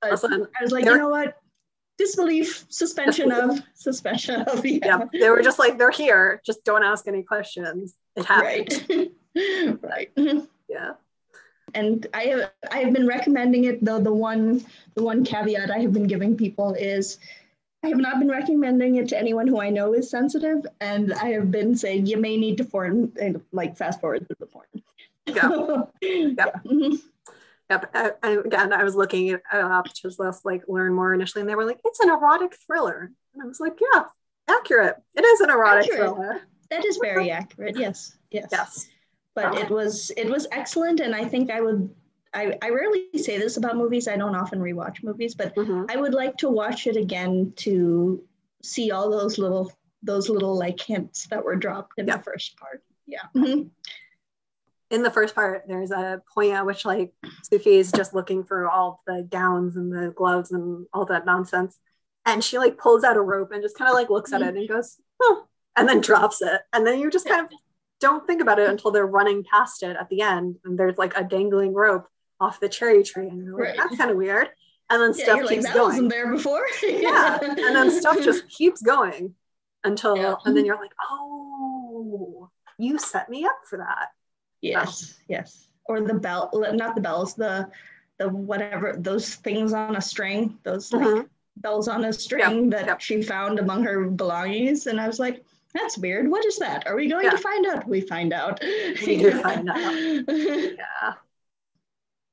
I 0.04 0.10
was 0.10 0.22
like, 0.70 0.84
you 0.84 0.96
know 0.96 1.08
what? 1.08 1.36
Disbelief, 1.98 2.64
suspension 2.68 3.32
of, 3.32 3.60
suspension 3.74 4.42
of, 4.42 4.64
yeah. 4.64 4.78
yeah, 4.82 5.04
they 5.12 5.30
were 5.30 5.42
just 5.42 5.58
like, 5.58 5.78
they're 5.78 5.90
here, 5.90 6.40
just 6.46 6.62
don't 6.64 6.84
ask 6.84 7.08
any 7.08 7.24
questions. 7.24 7.96
It 8.14 8.24
happened. 8.24 9.10
Right. 9.34 9.82
right. 9.82 10.12
Yeah. 10.68 10.92
And 11.74 12.06
I 12.14 12.22
have 12.24 12.50
I 12.70 12.78
have 12.78 12.92
been 12.92 13.06
recommending 13.06 13.64
it 13.64 13.84
though 13.84 14.00
the 14.00 14.12
one 14.12 14.64
the 14.94 15.02
one 15.02 15.24
caveat 15.24 15.70
I 15.70 15.78
have 15.78 15.92
been 15.92 16.06
giving 16.06 16.36
people 16.36 16.74
is 16.74 17.18
I 17.84 17.88
have 17.88 17.98
not 17.98 18.18
been 18.20 18.28
recommending 18.28 18.96
it 18.96 19.08
to 19.08 19.18
anyone 19.18 19.48
who 19.48 19.60
I 19.60 19.68
know 19.70 19.92
is 19.92 20.08
sensitive, 20.08 20.64
and 20.80 21.12
I 21.14 21.26
have 21.32 21.50
been 21.50 21.74
saying 21.76 22.06
you 22.06 22.16
may 22.16 22.36
need 22.36 22.56
to 22.58 22.64
form 22.64 23.12
and 23.20 23.40
like 23.52 23.76
fast 23.76 24.00
forward 24.00 24.26
through 24.26 24.36
the 24.38 24.46
porn. 24.46 24.66
Yeah. 25.26 25.84
yeah. 26.00 26.46
Mhm. 26.66 26.98
Yep. 27.70 27.90
I, 27.94 28.10
I, 28.22 28.30
again, 28.32 28.72
I 28.72 28.82
was 28.82 28.96
looking 28.96 29.28
it 29.28 29.42
up 29.52 29.86
to 29.86 30.02
just 30.02 30.18
like 30.44 30.64
learn 30.68 30.92
more 30.92 31.14
initially, 31.14 31.40
and 31.42 31.48
they 31.48 31.54
were 31.54 31.64
like, 31.64 31.80
"It's 31.84 32.00
an 32.00 32.10
erotic 32.10 32.54
thriller," 32.66 33.10
and 33.32 33.42
I 33.42 33.46
was 33.46 33.60
like, 33.60 33.78
"Yeah, 33.80 34.04
accurate. 34.48 34.96
It 35.14 35.24
is 35.24 35.40
an 35.40 35.50
erotic 35.50 35.84
Accurate. 35.90 36.10
thriller." 36.10 36.40
That 36.70 36.84
is 36.84 36.96
very 37.02 37.30
accurate. 37.30 37.76
Yes. 37.78 38.16
Yes. 38.30 38.48
Yes. 38.50 38.88
But 39.34 39.56
it 39.58 39.70
was 39.70 40.10
it 40.16 40.28
was 40.28 40.46
excellent 40.52 41.00
and 41.00 41.14
i 41.14 41.24
think 41.24 41.50
i 41.50 41.60
would 41.60 41.88
I, 42.34 42.56
I 42.62 42.70
rarely 42.70 43.08
say 43.16 43.36
this 43.38 43.56
about 43.58 43.76
movies 43.76 44.08
i 44.08 44.16
don't 44.16 44.34
often 44.34 44.58
rewatch 44.58 45.02
movies 45.02 45.34
but 45.34 45.54
Mhm. 45.54 45.90
i 45.90 45.96
would 45.96 46.14
like 46.14 46.36
to 46.38 46.48
watch 46.48 46.86
it 46.86 46.96
again 46.96 47.52
to 47.56 48.22
see 48.62 48.90
all 48.90 49.10
those 49.10 49.38
little 49.38 49.70
those 50.02 50.28
little 50.28 50.56
like 50.58 50.80
hints 50.80 51.26
that 51.28 51.44
were 51.44 51.56
dropped 51.56 51.98
in 51.98 52.06
Yeah. 52.08 52.16
the 52.16 52.22
first 52.24 52.56
part. 52.56 52.82
Yeah. 53.06 53.22
Mhm. 53.36 53.70
In 54.90 55.02
the 55.02 55.10
first 55.10 55.34
part, 55.34 55.64
there's 55.68 55.90
a 55.92 56.20
point 56.34 56.52
at 56.52 56.66
which 56.66 56.84
like 56.84 57.12
Suki 57.50 57.78
is 57.78 57.92
just 57.92 58.12
looking 58.14 58.44
through 58.44 58.68
all 58.68 59.00
the 59.06 59.26
gowns 59.30 59.76
and 59.76 59.92
the 59.92 60.10
gloves 60.10 60.50
and 60.52 60.86
all 60.92 61.04
that 61.06 61.24
nonsense, 61.24 61.78
and 62.26 62.42
she 62.44 62.58
like 62.58 62.76
pulls 62.78 63.04
out 63.04 63.16
a 63.16 63.20
rope 63.22 63.52
and 63.52 63.62
just 63.62 63.78
kind 63.78 63.88
of 63.88 63.94
like 63.94 64.10
looks 64.10 64.32
at 64.32 64.42
it 64.42 64.54
and 64.56 64.68
goes, 64.68 65.00
"Oh," 65.22 65.46
and 65.76 65.88
then 65.88 66.00
drops 66.00 66.42
it, 66.42 66.60
and 66.72 66.86
then 66.86 66.98
you 66.98 67.10
just 67.10 67.26
kind 67.28 67.46
of 67.46 67.52
don't 68.02 68.26
think 68.26 68.42
about 68.42 68.58
it 68.58 68.68
until 68.68 68.90
they're 68.90 69.06
running 69.06 69.42
past 69.44 69.82
it 69.82 69.96
at 69.98 70.08
the 70.10 70.20
end, 70.20 70.56
and 70.64 70.78
there's 70.78 70.98
like 70.98 71.16
a 71.16 71.24
dangling 71.24 71.72
rope 71.72 72.06
off 72.38 72.60
the 72.60 72.68
cherry 72.68 73.02
tree, 73.02 73.28
and 73.28 73.42
you're 73.42 73.54
like, 73.54 73.68
Right. 73.68 73.76
"That's 73.78 73.96
kind 73.96 74.10
of 74.10 74.16
weird," 74.18 74.48
and 74.90 75.00
then 75.02 75.12
yeah, 75.16 75.24
stuff 75.24 75.40
like, 75.40 75.48
keeps 75.48 75.64
that 75.66 75.74
going. 75.74 75.88
wasn't 75.88 76.10
there 76.10 76.30
before 76.30 76.66
yeah 76.82 77.38
and 77.40 77.56
then 77.76 77.90
stuff 77.90 78.18
just 78.22 78.46
keeps 78.48 78.82
going 78.82 79.34
until 79.84 80.16
Yeah. 80.16 80.34
and 80.44 80.54
then 80.56 80.66
you're 80.66 80.76
like 80.76 80.92
oh 81.10 82.50
you 82.78 82.98
set 82.98 83.28
me 83.30 83.44
up 83.46 83.58
for 83.70 83.78
that 83.78 84.08
yes 84.60 85.18
yes 85.28 85.68
or 85.86 86.00
the 86.00 86.14
bell 86.14 86.50
not 86.74 86.94
the 86.94 87.00
bells 87.00 87.34
the 87.34 87.68
the 88.18 88.28
whatever 88.28 88.94
those 88.98 89.34
things 89.36 89.72
on 89.72 89.96
a 89.96 90.00
string 90.00 90.58
those 90.64 90.92
like 90.92 91.06
Mhm. 91.06 91.28
bells 91.56 91.88
on 91.88 92.04
a 92.04 92.12
string 92.12 92.68
that 92.70 92.86
yep. 92.86 93.00
she 93.00 93.22
found 93.22 93.58
among 93.58 93.84
her 93.84 94.04
belongings. 94.08 94.86
And 94.86 95.00
I 95.00 95.06
was 95.06 95.18
like, 95.18 95.44
that's 95.74 95.96
weird. 95.98 96.28
What 96.30 96.44
is 96.44 96.58
that? 96.58 96.86
Are 96.86 96.94
we 96.96 97.08
going 97.08 97.24
Yeah. 97.24 97.30
to 97.30 97.38
find 97.38 97.66
out? 97.66 97.88
We 97.88 98.00
find 98.02 98.32
out. 98.32 98.60
We 98.62 99.16
do 99.18 99.40
find 99.40 99.68
out. 99.70 99.94
yeah 100.28 101.14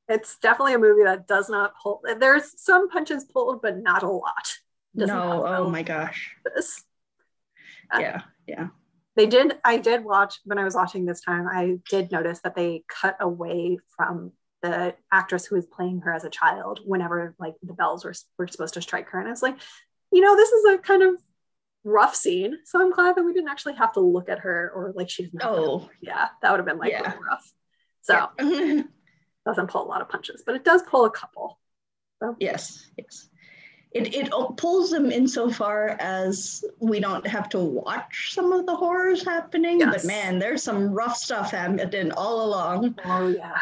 it's 0.07 0.39
definitely 0.39 0.73
a 0.73 0.79
movie 0.79 1.03
that 1.03 1.27
does 1.27 1.49
not 1.49 1.73
pull 1.81 2.01
there's 2.19 2.59
some 2.59 2.89
punches 2.89 3.25
pulled 3.25 3.61
but 3.61 3.77
not 3.77 4.01
a 4.01 4.09
lot 4.09 4.53
Doesn't 4.97 5.15
no, 5.15 5.45
oh 5.45 5.69
my 5.69 5.83
gosh. 5.83 6.35
this 6.55 6.83
Uh, 7.93 7.99
Yeah, 7.99 8.21
yeah. 8.47 8.67
they 9.15 9.27
did 9.27 9.57
i 9.63 9.77
did 9.77 10.03
watch 10.03 10.39
when 10.45 10.57
i 10.57 10.63
was 10.63 10.73
watching 10.73 11.05
this 11.05 11.21
time 11.21 11.47
i 11.47 11.77
did 11.89 12.11
notice 12.11 12.39
that 12.41 12.55
they 12.55 12.83
cut 12.87 13.17
away 13.19 13.77
from 13.95 14.31
the 14.63 14.95
actress 15.11 15.45
who 15.45 15.55
was 15.55 15.67
playing 15.67 16.01
her 16.01 16.11
as 16.11 16.23
a 16.25 16.29
child 16.31 16.79
whenever 16.85 17.35
like 17.39 17.53
the 17.61 17.73
bells 17.73 18.03
were, 18.03 18.13
were 18.39 18.47
supposed 18.47 18.73
to 18.73 18.81
strike 18.81 19.09
her 19.09 19.19
and 19.19 19.27
i 19.27 19.31
was 19.31 19.43
like 19.43 19.57
you 20.11 20.21
know 20.21 20.35
this 20.35 20.49
is 20.49 20.65
a 20.73 20.77
kind 20.79 21.03
of 21.03 21.13
rough 21.83 22.13
scene 22.15 22.57
so 22.65 22.79
i'm 22.81 22.91
glad 22.91 23.15
that 23.15 23.23
we 23.23 23.33
didn't 23.33 23.49
actually 23.49 23.73
have 23.73 23.93
to 23.93 23.99
look 24.01 24.27
at 24.29 24.39
her 24.39 24.71
or 24.75 24.91
like 24.95 25.09
she's 25.09 25.33
not 25.33 25.49
Oh, 25.49 25.89
yeah 26.01 26.27
that 26.41 26.51
would 26.51 26.57
have 26.59 26.65
been 26.65 26.77
like 26.77 26.91
Yeah. 26.91 27.01
really 27.01 27.23
rough 27.29 27.51
so 28.01 28.27
yeah. 28.39 28.81
doesn't 29.45 29.67
pull 29.67 29.83
a 29.85 29.87
lot 29.87 30.01
of 30.01 30.09
punches 30.09 30.43
but 30.45 30.55
it 30.55 30.63
does 30.65 30.81
pull 30.83 31.05
a 31.05 31.11
couple 31.11 31.59
So. 32.21 32.35
yes, 32.39 32.87
yes. 32.97 33.29
It, 33.91 34.13
it 34.13 34.29
pulls 34.57 34.91
them 34.91 35.11
insofar 35.11 35.97
as 35.99 36.63
we 36.79 36.99
don't 36.99 37.25
have 37.25 37.49
to 37.49 37.57
watch 37.59 38.33
some 38.35 38.51
of 38.51 38.67
the 38.67 38.75
horrors 38.75 39.25
happening, 39.25 39.79
Yes. 39.79 40.03
but 40.03 40.05
man, 40.05 40.37
there's 40.37 40.61
some 40.61 40.91
rough 40.93 41.15
stuff 41.17 41.49
happening 41.49 42.11
all 42.11 42.45
along. 42.45 42.95
oh 43.05 43.29
yeah 43.29 43.57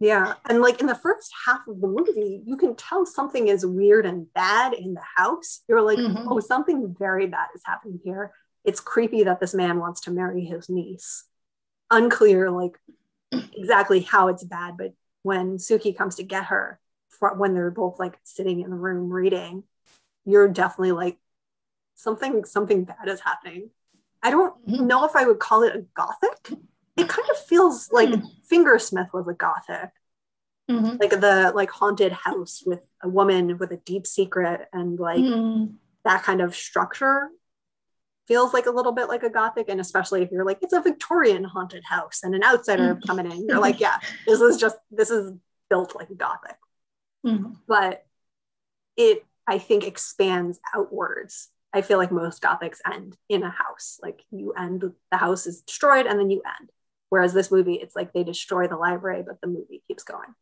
yeah 0.00 0.34
and 0.48 0.60
like 0.60 0.80
in 0.80 0.86
the 0.86 0.94
first 0.94 1.32
half 1.46 1.66
of 1.66 1.80
the 1.80 1.86
movie 1.86 2.42
you 2.44 2.56
can 2.56 2.74
tell 2.76 3.06
something 3.06 3.48
is 3.48 3.64
weird 3.64 4.04
and 4.04 4.32
bad 4.34 4.74
in 4.74 4.94
the 4.94 5.02
house 5.16 5.62
you're 5.68 5.82
like 5.82 5.98
Mhm. 5.98 6.26
oh 6.28 6.40
something 6.40 6.94
very 6.98 7.26
bad 7.26 7.48
is 7.54 7.62
happening 7.64 8.00
here 8.04 8.32
it's 8.64 8.80
creepy 8.80 9.22
that 9.24 9.40
this 9.40 9.54
man 9.54 9.78
wants 9.78 10.02
to 10.02 10.10
marry 10.10 10.44
his 10.44 10.68
niece 10.68 11.24
unclear 11.90 12.50
like 12.50 12.76
exactly 13.32 14.00
how 14.00 14.28
it's 14.28 14.44
bad, 14.44 14.76
but 14.76 14.92
when 15.22 15.58
Suki 15.58 15.96
comes 15.96 16.16
to 16.16 16.22
get 16.22 16.46
her, 16.46 16.78
when 17.36 17.54
they're 17.54 17.70
both 17.70 17.98
like 17.98 18.18
sitting 18.24 18.60
in 18.60 18.70
the 18.70 18.76
room 18.76 19.10
reading, 19.10 19.64
you're 20.24 20.48
definitely 20.48 20.92
like 20.92 21.18
something 21.94 22.44
something 22.44 22.84
bad 22.84 23.08
is 23.08 23.20
happening. 23.20 23.70
I 24.22 24.30
don't 24.30 24.54
mm-hmm. 24.66 24.86
know 24.86 25.04
if 25.04 25.16
I 25.16 25.24
would 25.24 25.38
call 25.38 25.62
it 25.62 25.76
a 25.76 25.84
gothic. 25.94 26.58
It 26.96 27.08
kind 27.08 27.28
of 27.30 27.35
feels 27.46 27.90
like 27.92 28.08
mm. 28.08 28.22
Fingersmith 28.50 29.12
was 29.12 29.28
a 29.28 29.34
gothic. 29.34 29.90
Mm-hmm. 30.70 30.96
Like 31.00 31.10
the 31.10 31.52
like 31.54 31.70
haunted 31.70 32.12
house 32.12 32.62
with 32.66 32.80
a 33.02 33.08
woman 33.08 33.56
with 33.58 33.70
a 33.70 33.76
deep 33.76 34.06
secret 34.06 34.68
and 34.72 34.98
like 34.98 35.18
mm. 35.18 35.74
that 36.04 36.24
kind 36.24 36.40
of 36.40 36.56
structure 36.56 37.30
feels 38.26 38.52
like 38.52 38.66
a 38.66 38.70
little 38.70 38.92
bit 38.92 39.08
like 39.08 39.22
a 39.22 39.30
gothic 39.30 39.68
and 39.68 39.80
especially 39.80 40.22
if 40.22 40.30
you're 40.30 40.44
like 40.44 40.58
it's 40.62 40.72
a 40.72 40.80
victorian 40.80 41.44
haunted 41.44 41.84
house 41.84 42.20
and 42.22 42.34
an 42.34 42.42
outsider 42.42 42.94
mm-hmm. 42.94 43.06
coming 43.06 43.30
in 43.30 43.46
you're 43.46 43.60
like 43.60 43.80
yeah 43.80 43.98
this 44.26 44.40
is 44.40 44.56
just 44.56 44.76
this 44.90 45.10
is 45.10 45.32
built 45.70 45.94
like 45.94 46.10
a 46.10 46.14
gothic 46.14 46.56
mm-hmm. 47.24 47.52
but 47.66 48.04
it 48.96 49.24
i 49.46 49.58
think 49.58 49.84
expands 49.84 50.58
outwards 50.74 51.48
i 51.72 51.82
feel 51.82 51.98
like 51.98 52.10
most 52.10 52.42
gothics 52.42 52.78
end 52.92 53.16
in 53.28 53.42
a 53.42 53.50
house 53.50 53.98
like 54.02 54.24
you 54.30 54.52
end 54.52 54.92
the 55.10 55.16
house 55.16 55.46
is 55.46 55.62
destroyed 55.62 56.06
and 56.06 56.18
then 56.18 56.30
you 56.30 56.42
end 56.60 56.70
whereas 57.10 57.32
this 57.32 57.50
movie 57.50 57.74
it's 57.74 57.96
like 57.96 58.12
they 58.12 58.24
destroy 58.24 58.66
the 58.66 58.76
library 58.76 59.22
but 59.26 59.40
the 59.40 59.46
movie 59.46 59.82
keeps 59.86 60.02
going 60.02 60.34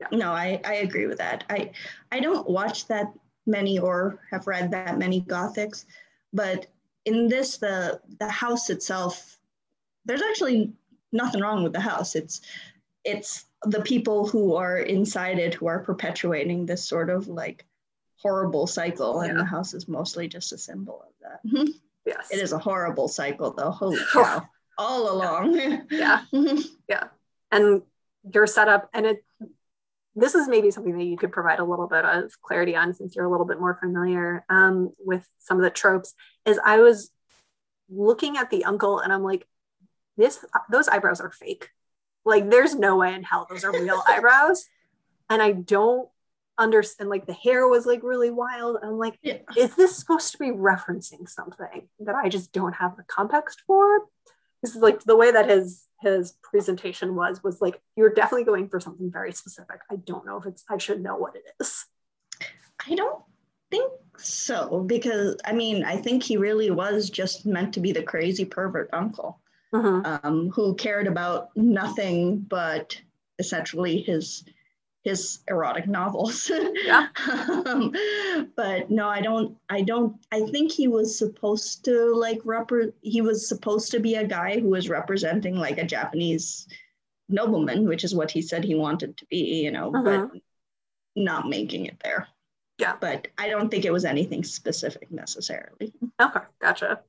yeah. 0.00 0.08
no 0.12 0.32
i 0.32 0.60
i 0.64 0.74
agree 0.74 1.06
with 1.06 1.18
that 1.18 1.44
i 1.50 1.70
i 2.12 2.20
don't 2.20 2.48
watch 2.48 2.86
that 2.86 3.12
many 3.46 3.78
or 3.78 4.20
have 4.30 4.46
read 4.46 4.70
that 4.70 4.98
many 4.98 5.20
gothics 5.22 5.84
but 6.32 6.66
in 7.04 7.28
this, 7.28 7.58
the 7.58 8.00
the 8.18 8.28
house 8.28 8.70
itself, 8.70 9.38
there's 10.04 10.22
actually 10.22 10.72
nothing 11.12 11.40
wrong 11.40 11.62
with 11.62 11.72
the 11.72 11.80
house. 11.80 12.14
It's 12.14 12.40
it's 13.04 13.46
the 13.62 13.82
people 13.82 14.26
who 14.26 14.54
are 14.54 14.78
inside 14.78 15.38
it 15.38 15.54
who 15.54 15.66
are 15.66 15.80
perpetuating 15.80 16.66
this 16.66 16.86
sort 16.86 17.10
of 17.10 17.28
like 17.28 17.66
horrible 18.16 18.66
cycle, 18.66 19.20
and 19.20 19.36
yeah. 19.36 19.38
the 19.38 19.44
house 19.44 19.74
is 19.74 19.88
mostly 19.88 20.28
just 20.28 20.52
a 20.52 20.58
symbol 20.58 21.04
of 21.06 21.12
that. 21.22 21.40
Mm-hmm. 21.54 21.70
Yes, 22.06 22.30
it 22.30 22.38
is 22.38 22.52
a 22.52 22.58
horrible 22.58 23.08
cycle, 23.08 23.54
though. 23.54 23.70
Holy 23.70 23.98
cow! 24.12 24.46
All 24.78 25.12
along. 25.12 25.86
yeah, 25.90 26.22
yeah, 26.88 27.04
and 27.50 27.82
your 28.32 28.46
setup, 28.46 28.88
and 28.92 29.06
it 29.06 29.24
this 30.16 30.36
is 30.36 30.46
maybe 30.46 30.70
something 30.70 30.96
that 30.96 31.04
you 31.04 31.16
could 31.16 31.32
provide 31.32 31.58
a 31.58 31.64
little 31.64 31.88
bit 31.88 32.04
of 32.04 32.40
clarity 32.40 32.76
on 32.76 32.94
since 32.94 33.16
you're 33.16 33.24
a 33.24 33.30
little 33.30 33.46
bit 33.46 33.58
more 33.58 33.74
familiar 33.74 34.44
um, 34.48 34.92
with 34.98 35.28
some 35.40 35.56
of 35.56 35.64
the 35.64 35.70
tropes 35.70 36.14
is 36.46 36.58
i 36.64 36.78
was 36.78 37.10
looking 37.90 38.36
at 38.36 38.48
the 38.48 38.64
uncle 38.64 39.00
and 39.00 39.12
i'm 39.12 39.24
like 39.24 39.44
this 40.16 40.44
those 40.70 40.88
eyebrows 40.88 41.20
are 41.20 41.30
fake. 41.30 41.70
Like 42.24 42.50
there's 42.50 42.74
no 42.74 42.96
way 42.96 43.14
in 43.14 43.22
hell 43.22 43.46
those 43.48 43.64
are 43.64 43.72
real 43.72 44.02
eyebrows. 44.08 44.66
And 45.30 45.42
i 45.42 45.52
don't 45.52 46.08
understand 46.56 47.10
like 47.10 47.26
the 47.26 47.32
hair 47.32 47.66
was 47.66 47.86
like 47.86 48.02
really 48.02 48.30
wild. 48.30 48.78
I'm 48.82 48.98
like 48.98 49.18
yeah. 49.22 49.38
is 49.56 49.74
this 49.74 49.96
supposed 49.96 50.32
to 50.32 50.38
be 50.38 50.50
referencing 50.50 51.28
something 51.28 51.88
that 52.00 52.14
i 52.14 52.28
just 52.28 52.52
don't 52.52 52.74
have 52.74 52.96
the 52.96 53.02
context 53.04 53.62
for 53.66 54.02
this 54.64 54.74
is 54.74 54.80
like 54.80 55.04
the 55.04 55.16
way 55.16 55.30
that 55.30 55.48
his 55.48 55.86
his 56.00 56.34
presentation 56.42 57.14
was 57.14 57.42
was 57.42 57.60
like 57.60 57.80
you're 57.96 58.12
definitely 58.12 58.44
going 58.44 58.68
for 58.68 58.80
something 58.80 59.10
very 59.10 59.30
specific 59.30 59.80
i 59.90 59.96
don't 59.96 60.24
know 60.24 60.38
if 60.38 60.46
it's 60.46 60.64
i 60.70 60.78
should 60.78 61.02
know 61.02 61.16
what 61.16 61.36
it 61.36 61.44
is 61.60 61.84
i 62.88 62.94
don't 62.94 63.22
think 63.70 63.90
so 64.16 64.80
because 64.80 65.36
i 65.44 65.52
mean 65.52 65.84
i 65.84 65.96
think 65.96 66.22
he 66.22 66.38
really 66.38 66.70
was 66.70 67.10
just 67.10 67.44
meant 67.44 67.74
to 67.74 67.80
be 67.80 67.92
the 67.92 68.02
crazy 68.02 68.44
pervert 68.44 68.88
uncle 68.94 69.38
mm-hmm. 69.74 70.26
um, 70.26 70.48
who 70.50 70.74
cared 70.76 71.06
about 71.06 71.50
nothing 71.56 72.38
but 72.38 72.98
essentially 73.38 74.00
his 74.00 74.44
his 75.04 75.40
erotic 75.48 75.86
novels. 75.86 76.50
Yeah. 76.84 77.08
um, 77.66 77.92
but 78.56 78.90
no, 78.90 79.08
I 79.08 79.20
don't. 79.20 79.56
I 79.70 79.82
don't. 79.82 80.16
I 80.32 80.40
think 80.46 80.72
he 80.72 80.88
was 80.88 81.16
supposed 81.16 81.84
to 81.84 82.14
like 82.14 82.40
rep. 82.44 82.70
He 83.00 83.20
was 83.22 83.48
supposed 83.48 83.90
to 83.92 84.00
be 84.00 84.16
a 84.16 84.26
guy 84.26 84.58
who 84.60 84.68
was 84.68 84.88
representing 84.88 85.56
like 85.56 85.78
a 85.78 85.84
Japanese 85.84 86.66
nobleman, 87.28 87.86
which 87.86 88.04
is 88.04 88.14
what 88.14 88.30
he 88.30 88.42
said 88.42 88.64
he 88.64 88.74
wanted 88.74 89.16
to 89.18 89.26
be. 89.26 89.62
You 89.62 89.70
know, 89.70 89.92
uh-huh. 89.94 90.28
but 90.32 90.40
not 91.16 91.48
making 91.48 91.86
it 91.86 92.00
there. 92.02 92.28
Yeah. 92.78 92.96
But 93.00 93.28
I 93.38 93.48
don't 93.48 93.70
think 93.70 93.84
it 93.84 93.92
was 93.92 94.04
anything 94.04 94.42
specific 94.42 95.10
necessarily. 95.10 95.92
Okay, 96.20 96.40
gotcha. 96.60 97.00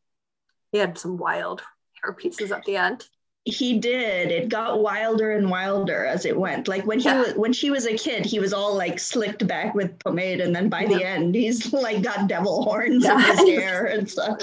He 0.72 0.78
had 0.78 0.98
some 0.98 1.18
wild 1.18 1.64
hair 2.02 2.14
pieces 2.14 2.52
at 2.52 2.66
the 2.66 2.78
end 2.78 3.08
he 3.46 3.78
did. 3.78 4.32
It 4.32 4.50
got 4.50 4.82
wilder 4.82 5.32
and 5.32 5.52
wilder 5.52 6.04
as 6.04 6.26
it 6.26 6.36
went. 6.36 6.68
Like 6.68 6.86
when 6.86 7.00
he 7.00 7.06
yeah. 7.06 7.22
was 7.22 7.34
when 7.36 7.54
she 7.54 7.70
was 7.70 7.86
a 7.86 7.96
kid 7.96 8.26
he 8.26 8.40
was 8.40 8.54
all 8.54 8.76
like 8.76 9.00
slicked 9.00 9.48
back 9.48 9.76
with 9.76 9.98
pomade 10.00 10.42
and 10.42 10.54
then 10.54 10.68
by 10.68 10.82
yeah. 10.82 10.88
the 10.88 11.06
end 11.06 11.36
he's 11.36 11.72
like 11.72 12.02
got 12.02 12.28
devil 12.28 12.64
horns 12.64 13.04
yeah. 13.04 13.14
in 13.14 13.38
his 13.38 13.50
hair 13.62 13.86
and 13.86 14.10
stuff. 14.10 14.40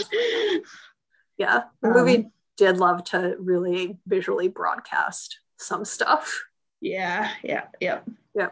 Yeah. 1.36 1.64
The 1.82 1.88
um, 1.88 1.94
movie 1.94 2.30
did 2.56 2.76
love 2.76 3.02
to 3.04 3.36
really 3.40 3.98
visually 4.06 4.46
broadcast 4.46 5.40
some 5.58 5.84
stuff. 5.84 6.44
Yeah 6.80 7.28
yeah 7.42 7.64
yeah. 7.80 8.00
Yeah. 8.34 8.50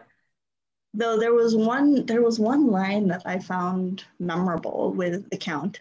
Though 0.95 1.17
there 1.17 1.33
was 1.33 1.55
one 1.55 2.07
there 2.07 2.23
was 2.23 2.41
one 2.41 2.67
line 2.67 3.07
that 3.07 3.23
i 3.25 3.39
found 3.39 4.03
memorable 4.19 4.93
with 4.93 5.31
the 5.31 5.37
count. 5.37 5.81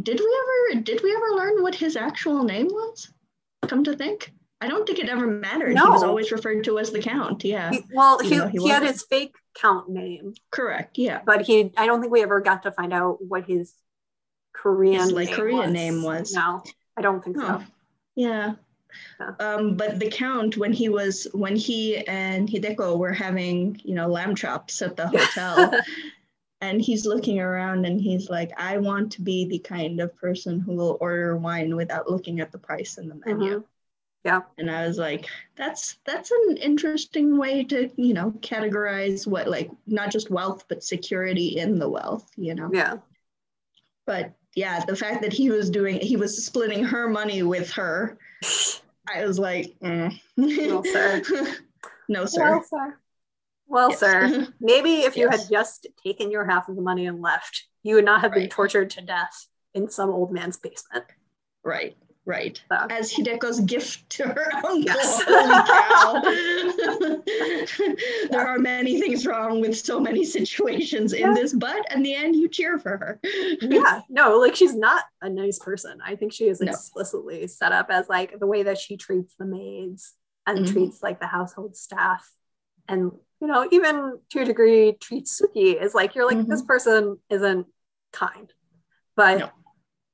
Did 0.00 0.20
we 0.20 0.40
ever 0.70 0.80
did 0.80 1.02
we 1.02 1.12
ever 1.12 1.34
learn 1.34 1.60
what 1.64 1.74
his 1.74 1.96
actual 1.96 2.44
name 2.44 2.68
was 2.68 3.10
come 3.68 3.84
to 3.84 3.96
think. 3.96 4.32
I 4.60 4.68
don't 4.68 4.86
think 4.86 4.98
it 4.98 5.08
ever 5.08 5.26
mattered. 5.26 5.74
No. 5.74 5.84
He 5.84 5.90
was 5.90 6.02
always 6.02 6.30
referred 6.32 6.64
to 6.64 6.78
as 6.78 6.90
the 6.90 7.00
Count. 7.00 7.44
Yeah. 7.44 7.70
He, 7.70 7.80
well, 7.94 8.18
he, 8.18 8.40
he, 8.50 8.62
he 8.62 8.68
had 8.68 8.82
his 8.82 9.02
fake 9.02 9.34
Count 9.54 9.88
name. 9.88 10.34
Correct. 10.50 10.98
Yeah. 10.98 11.20
But 11.24 11.42
he, 11.42 11.72
I 11.76 11.86
don't 11.86 12.00
think 12.00 12.12
we 12.12 12.22
ever 12.22 12.40
got 12.40 12.64
to 12.64 12.72
find 12.72 12.92
out 12.92 13.24
what 13.26 13.46
his 13.46 13.72
Korean 14.52 15.00
his, 15.00 15.12
like 15.12 15.28
name 15.28 15.36
Korean 15.36 15.58
was. 15.58 15.72
name 15.72 16.02
was. 16.02 16.32
No, 16.34 16.62
I 16.96 17.00
don't 17.00 17.24
think 17.24 17.38
oh. 17.38 17.40
so. 17.40 17.64
Yeah. 18.16 18.54
yeah. 19.18 19.30
Um, 19.40 19.76
but 19.76 19.98
the 19.98 20.10
Count, 20.10 20.58
when 20.58 20.74
he 20.74 20.90
was, 20.90 21.26
when 21.32 21.56
he 21.56 21.98
and 22.06 22.46
Hideko 22.46 22.98
were 22.98 23.14
having, 23.14 23.80
you 23.82 23.94
know, 23.94 24.08
lamb 24.08 24.34
chops 24.34 24.82
at 24.82 24.94
the 24.96 25.06
hotel, 25.36 25.72
and 26.60 26.80
he's 26.80 27.06
looking 27.06 27.40
around 27.40 27.84
and 27.86 28.00
he's 28.00 28.28
like 28.28 28.52
i 28.58 28.76
want 28.76 29.10
to 29.12 29.22
be 29.22 29.46
the 29.46 29.58
kind 29.58 30.00
of 30.00 30.14
person 30.16 30.60
who 30.60 30.74
will 30.74 30.98
order 31.00 31.36
wine 31.36 31.74
without 31.74 32.10
looking 32.10 32.40
at 32.40 32.52
the 32.52 32.58
price 32.58 32.98
in 32.98 33.08
the 33.08 33.20
menu 33.26 33.56
mm-hmm. 33.56 33.64
yeah 34.24 34.40
and 34.58 34.70
i 34.70 34.86
was 34.86 34.98
like 34.98 35.26
that's 35.56 35.98
that's 36.04 36.30
an 36.30 36.56
interesting 36.58 37.38
way 37.38 37.64
to 37.64 37.90
you 37.96 38.14
know 38.14 38.30
categorize 38.40 39.26
what 39.26 39.48
like 39.48 39.70
not 39.86 40.10
just 40.10 40.30
wealth 40.30 40.64
but 40.68 40.84
security 40.84 41.58
in 41.58 41.78
the 41.78 41.88
wealth 41.88 42.30
you 42.36 42.54
know 42.54 42.70
yeah 42.72 42.96
but 44.06 44.32
yeah 44.54 44.84
the 44.84 44.96
fact 44.96 45.22
that 45.22 45.32
he 45.32 45.50
was 45.50 45.70
doing 45.70 45.98
he 46.00 46.16
was 46.16 46.44
splitting 46.44 46.84
her 46.84 47.08
money 47.08 47.42
with 47.42 47.70
her 47.70 48.18
i 49.14 49.24
was 49.24 49.38
like 49.38 49.74
mm. 49.82 50.12
no 50.36 50.82
sir 50.82 51.22
no 52.08 52.26
sir, 52.26 52.50
well, 52.50 52.64
sir. 52.68 52.98
Well, 53.70 53.90
yes. 53.90 54.00
sir, 54.00 54.48
maybe 54.60 55.02
if 55.02 55.16
you 55.16 55.28
yes. 55.30 55.42
had 55.42 55.50
just 55.50 55.86
taken 56.04 56.32
your 56.32 56.44
half 56.44 56.68
of 56.68 56.74
the 56.74 56.82
money 56.82 57.06
and 57.06 57.22
left, 57.22 57.66
you 57.84 57.94
would 57.94 58.04
not 58.04 58.20
have 58.20 58.32
right. 58.32 58.40
been 58.40 58.48
tortured 58.48 58.90
to 58.90 59.00
death 59.00 59.46
in 59.74 59.88
some 59.88 60.10
old 60.10 60.32
man's 60.32 60.56
basement. 60.56 61.04
Right, 61.62 61.96
right. 62.24 62.60
So. 62.68 62.88
As 62.90 63.12
Hideko's 63.12 63.60
gift 63.60 64.10
to 64.10 64.24
her 64.24 64.52
uncle. 64.56 64.80
Yes. 64.80 65.22
Holy 65.24 65.62
cow. 67.14 67.20
there 68.30 68.44
are 68.44 68.58
many 68.58 69.00
things 69.00 69.24
wrong 69.24 69.60
with 69.60 69.78
so 69.78 70.00
many 70.00 70.24
situations 70.24 71.12
in 71.12 71.28
yeah. 71.28 71.34
this, 71.34 71.52
but 71.54 71.92
in 71.94 72.02
the 72.02 72.12
end, 72.12 72.34
you 72.34 72.48
cheer 72.48 72.76
for 72.76 72.96
her. 72.96 73.20
yeah, 73.62 74.00
no, 74.08 74.36
like 74.38 74.56
she's 74.56 74.74
not 74.74 75.04
a 75.22 75.28
nice 75.28 75.60
person. 75.60 76.00
I 76.04 76.16
think 76.16 76.32
she 76.32 76.48
is 76.48 76.60
explicitly 76.60 77.42
no. 77.42 77.46
set 77.46 77.70
up 77.70 77.86
as 77.88 78.08
like 78.08 78.40
the 78.40 78.48
way 78.48 78.64
that 78.64 78.78
she 78.78 78.96
treats 78.96 79.36
the 79.36 79.46
maids 79.46 80.14
and 80.44 80.58
mm-hmm. 80.58 80.72
treats 80.72 81.04
like 81.04 81.20
the 81.20 81.28
household 81.28 81.76
staff 81.76 82.28
and 82.88 83.12
you 83.40 83.46
know, 83.46 83.66
even 83.70 84.18
to 84.30 84.40
a 84.40 84.44
degree, 84.44 84.92
treats 85.00 85.40
Suki 85.40 85.80
is 85.80 85.94
like, 85.94 86.14
you're 86.14 86.26
like, 86.26 86.36
mm-hmm. 86.36 86.50
this 86.50 86.62
person 86.62 87.18
isn't 87.30 87.66
kind. 88.12 88.52
But 89.16 89.38
no. 89.38 89.50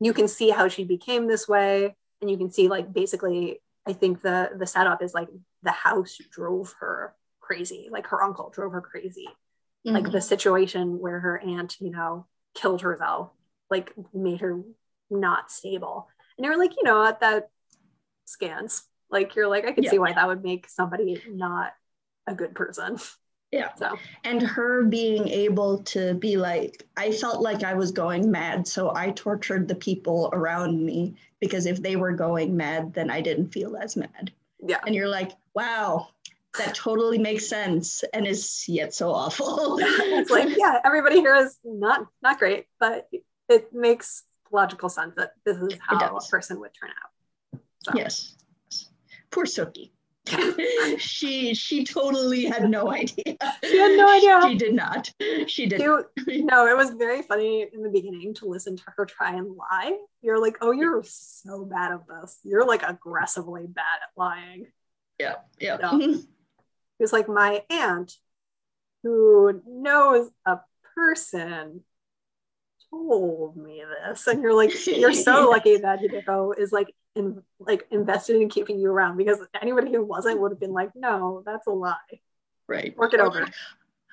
you 0.00 0.12
can 0.12 0.28
see 0.28 0.50
how 0.50 0.68
she 0.68 0.84
became 0.84 1.26
this 1.26 1.48
way. 1.48 1.96
And 2.20 2.30
you 2.30 2.38
can 2.38 2.50
see, 2.50 2.68
like, 2.68 2.92
basically, 2.92 3.60
I 3.86 3.92
think 3.92 4.20
the 4.22 4.50
the 4.56 4.66
setup 4.66 5.02
is 5.02 5.14
like 5.14 5.28
the 5.62 5.70
house 5.70 6.18
drove 6.30 6.74
her 6.80 7.14
crazy. 7.40 7.88
Like 7.90 8.08
her 8.08 8.22
uncle 8.22 8.50
drove 8.50 8.72
her 8.72 8.80
crazy. 8.80 9.28
Mm-hmm. 9.86 9.94
Like 9.94 10.10
the 10.10 10.20
situation 10.20 10.98
where 10.98 11.20
her 11.20 11.38
aunt, 11.38 11.76
you 11.80 11.90
know, 11.90 12.26
killed 12.54 12.82
herself, 12.82 13.30
like 13.70 13.92
made 14.12 14.40
her 14.40 14.60
not 15.08 15.50
stable. 15.50 16.08
And 16.36 16.44
you're 16.44 16.58
like, 16.58 16.76
you 16.76 16.82
know 16.82 16.98
what, 16.98 17.20
that 17.20 17.48
scans. 18.24 18.82
Like 19.08 19.36
you're 19.36 19.48
like, 19.48 19.64
I 19.64 19.72
can 19.72 19.84
yeah. 19.84 19.90
see 19.90 19.98
why 20.00 20.12
that 20.12 20.26
would 20.26 20.42
make 20.42 20.68
somebody 20.68 21.22
not 21.28 21.72
a 22.26 22.34
good 22.34 22.54
person. 22.54 22.98
Yeah. 23.52 23.74
So 23.76 23.96
and 24.24 24.42
her 24.42 24.84
being 24.84 25.28
able 25.28 25.78
to 25.84 26.14
be 26.14 26.36
like, 26.36 26.84
I 26.96 27.12
felt 27.12 27.40
like 27.40 27.62
I 27.62 27.74
was 27.74 27.92
going 27.92 28.30
mad, 28.30 28.66
so 28.66 28.92
I 28.94 29.10
tortured 29.10 29.68
the 29.68 29.74
people 29.74 30.30
around 30.32 30.84
me 30.84 31.16
because 31.40 31.66
if 31.66 31.80
they 31.80 31.96
were 31.96 32.12
going 32.12 32.56
mad, 32.56 32.92
then 32.92 33.10
I 33.10 33.20
didn't 33.20 33.52
feel 33.52 33.76
as 33.76 33.96
mad. 33.96 34.32
Yeah. 34.60 34.80
And 34.84 34.94
you're 34.94 35.08
like, 35.08 35.32
wow, 35.54 36.08
that 36.58 36.74
totally 36.74 37.18
makes 37.18 37.48
sense 37.48 38.02
and 38.12 38.26
is 38.26 38.64
yet 38.68 38.94
so 38.94 39.12
awful. 39.12 39.78
it's 39.80 40.30
like, 40.30 40.56
yeah, 40.56 40.80
everybody 40.84 41.16
here 41.16 41.36
is 41.36 41.58
not 41.64 42.06
not 42.22 42.38
great, 42.38 42.66
but 42.80 43.08
it 43.48 43.72
makes 43.72 44.24
logical 44.50 44.88
sense 44.88 45.14
that 45.16 45.32
this 45.44 45.56
is 45.58 45.78
how 45.80 46.16
a 46.16 46.20
person 46.28 46.60
would 46.60 46.72
turn 46.78 46.90
out. 46.90 47.60
So. 47.78 47.92
Yes. 47.94 48.36
Poor 49.30 49.44
Sookie. 49.44 49.90
she 50.98 51.54
she 51.54 51.84
totally 51.84 52.44
had 52.44 52.68
no 52.68 52.92
idea. 52.92 53.36
She 53.64 53.78
had 53.78 53.96
no 53.96 54.08
idea. 54.08 54.40
She 54.48 54.56
did 54.56 54.74
not. 54.74 55.12
She 55.46 55.66
did. 55.66 55.80
No, 55.80 56.04
it 56.66 56.76
was 56.76 56.90
very 56.90 57.22
funny 57.22 57.66
in 57.72 57.82
the 57.82 57.90
beginning 57.90 58.34
to 58.34 58.46
listen 58.46 58.76
to 58.76 58.82
her 58.96 59.06
try 59.06 59.36
and 59.36 59.54
lie. 59.56 59.96
You're 60.22 60.40
like, 60.40 60.58
oh, 60.60 60.72
you're 60.72 61.02
so 61.06 61.64
bad 61.64 61.92
at 61.92 62.00
this. 62.08 62.38
You're 62.44 62.66
like 62.66 62.82
aggressively 62.82 63.66
bad 63.66 63.84
at 64.02 64.10
lying. 64.16 64.66
Yeah, 65.18 65.36
yeah. 65.60 65.78
Mm-hmm. 65.78 66.20
It 66.20 67.02
was 67.02 67.12
like 67.12 67.28
my 67.28 67.62
aunt, 67.70 68.12
who 69.02 69.62
knows 69.66 70.30
a 70.44 70.58
person, 70.94 71.82
told 72.90 73.56
me 73.56 73.82
this, 73.84 74.26
and 74.26 74.42
you're 74.42 74.54
like, 74.54 74.86
you're 74.86 75.12
so 75.12 75.48
lucky 75.50 75.76
that 75.76 76.00
Hideko 76.00 76.58
is 76.58 76.72
like 76.72 76.94
in, 77.16 77.42
like 77.58 77.86
invested 77.90 78.36
in 78.36 78.48
keeping 78.48 78.78
you 78.78 78.90
around 78.90 79.16
because 79.16 79.40
anybody 79.60 79.92
who 79.92 80.04
wasn't 80.04 80.40
would 80.40 80.52
have 80.52 80.60
been 80.60 80.72
like, 80.72 80.90
no, 80.94 81.42
that's 81.44 81.66
a 81.66 81.70
lie. 81.70 81.96
Right. 82.68 82.96
Work 82.96 83.14
it 83.14 83.20
over. 83.20 83.46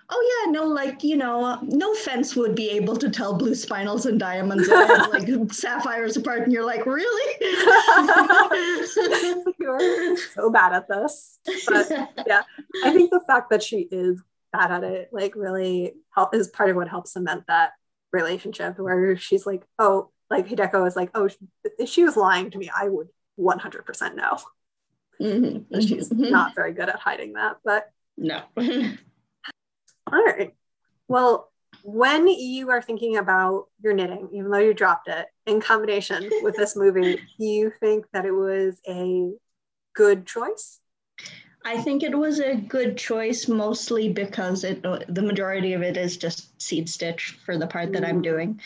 Oh 0.09 0.43
yeah, 0.45 0.51
no, 0.51 0.65
like 0.65 1.01
you 1.03 1.17
know, 1.17 1.59
no 1.63 1.93
fence 1.93 2.35
would 2.35 2.55
be 2.55 2.69
able 2.71 2.97
to 2.97 3.09
tell 3.09 3.33
blue 3.33 3.53
spinels 3.53 4.05
and 4.05 4.19
diamonds 4.19 4.67
and 4.67 4.89
like 5.11 5.29
sapphires 5.53 6.17
apart, 6.17 6.41
and 6.41 6.51
you're 6.51 6.65
like, 6.65 6.85
really? 6.85 7.35
you're 9.59 10.17
so 10.17 10.49
bad 10.49 10.73
at 10.73 10.89
this. 10.89 11.39
But 11.67 11.89
yeah, 12.27 12.41
I 12.83 12.91
think 12.91 13.11
the 13.11 13.21
fact 13.25 13.49
that 13.51 13.63
she 13.63 13.87
is 13.91 14.21
bad 14.51 14.71
at 14.71 14.83
it, 14.83 15.07
like, 15.11 15.35
really 15.35 15.93
help 16.11 16.35
is 16.35 16.49
part 16.49 16.69
of 16.69 16.75
what 16.75 16.89
helps 16.89 17.13
cement 17.13 17.45
that 17.47 17.71
relationship. 18.11 18.77
Where 18.77 19.15
she's 19.17 19.45
like, 19.45 19.63
oh, 19.79 20.11
like 20.34 20.48
Hideko 20.48 20.88
is 20.88 20.96
like, 20.96 21.12
oh, 21.13 21.30
if 21.78 21.89
she 21.89 22.04
was 22.04 22.17
lying 22.17 22.50
to 22.52 22.58
me, 22.58 22.69
I 22.76 22.89
would 22.89 23.08
100% 23.39 24.15
know. 24.15 24.39
Mm-hmm. 25.22 25.80
She's 25.80 26.10
mm-hmm. 26.10 26.32
not 26.32 26.56
very 26.56 26.74
good 26.74 26.89
at 26.89 26.96
hiding 26.96 27.34
that, 27.34 27.58
but 27.63 27.91
no. 28.17 28.41
all 28.58 30.24
right. 30.24 30.54
Well, 31.08 31.52
when 31.84 32.28
you 32.28 32.72
are 32.72 32.82
thinking 32.82 33.17
about 33.17 33.67
your 33.82 33.93
knitting, 33.93 34.30
even 34.34 34.50
though 34.50 34.58
you 34.58 34.74
dropped 34.74 35.08
it 35.08 35.28
in 35.46 35.62
combination 35.62 36.30
with 36.41 36.56
this 36.56 36.76
movie, 36.76 37.15
do 37.39 37.46
you 37.46 37.72
think 37.80 38.06
that 38.13 38.26
it 38.26 38.32
was 38.32 38.80
a 38.88 39.32
good 39.93 40.26
choice? 40.26 40.80
I 41.65 41.78
think 41.82 42.04
it 42.04 42.17
was 42.17 42.39
a 42.39 42.56
good 42.56 42.98
choice 42.98 43.48
mostly 43.48 44.10
because 44.10 44.65
it 44.65 44.82
the 44.82 45.22
majority 45.22 45.72
of 45.72 45.82
it 45.82 45.96
is 45.96 46.17
just 46.17 46.62
seed 46.62 46.89
stitch 46.89 47.38
for 47.46 47.58
the 47.58 47.67
part 47.67 47.93
that 47.93 48.04
I'm 48.04 48.19
mm. 48.19 48.24
doing 48.24 48.60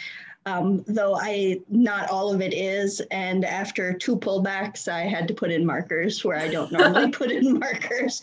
um, 0.47 0.83
though 0.87 1.15
I 1.15 1.59
not 1.69 2.09
all 2.09 2.33
of 2.33 2.41
it 2.41 2.53
is. 2.53 3.01
And 3.11 3.43
after 3.43 3.93
two 3.93 4.15
pullbacks, 4.15 4.87
I 4.87 5.01
had 5.01 5.27
to 5.27 5.33
put 5.33 5.51
in 5.51 5.65
markers 5.65 6.23
where 6.23 6.37
I 6.37 6.47
don't 6.47 6.71
normally 6.71 7.11
put 7.21 7.31
in 7.31 7.59
markers 7.59 8.21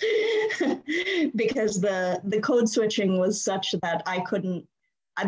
because 1.36 1.80
the 1.80 2.20
the 2.24 2.40
code 2.40 2.68
switching 2.68 3.18
was 3.18 3.42
such 3.42 3.72
that 3.82 4.02
I 4.06 4.20
couldn't 4.20 4.66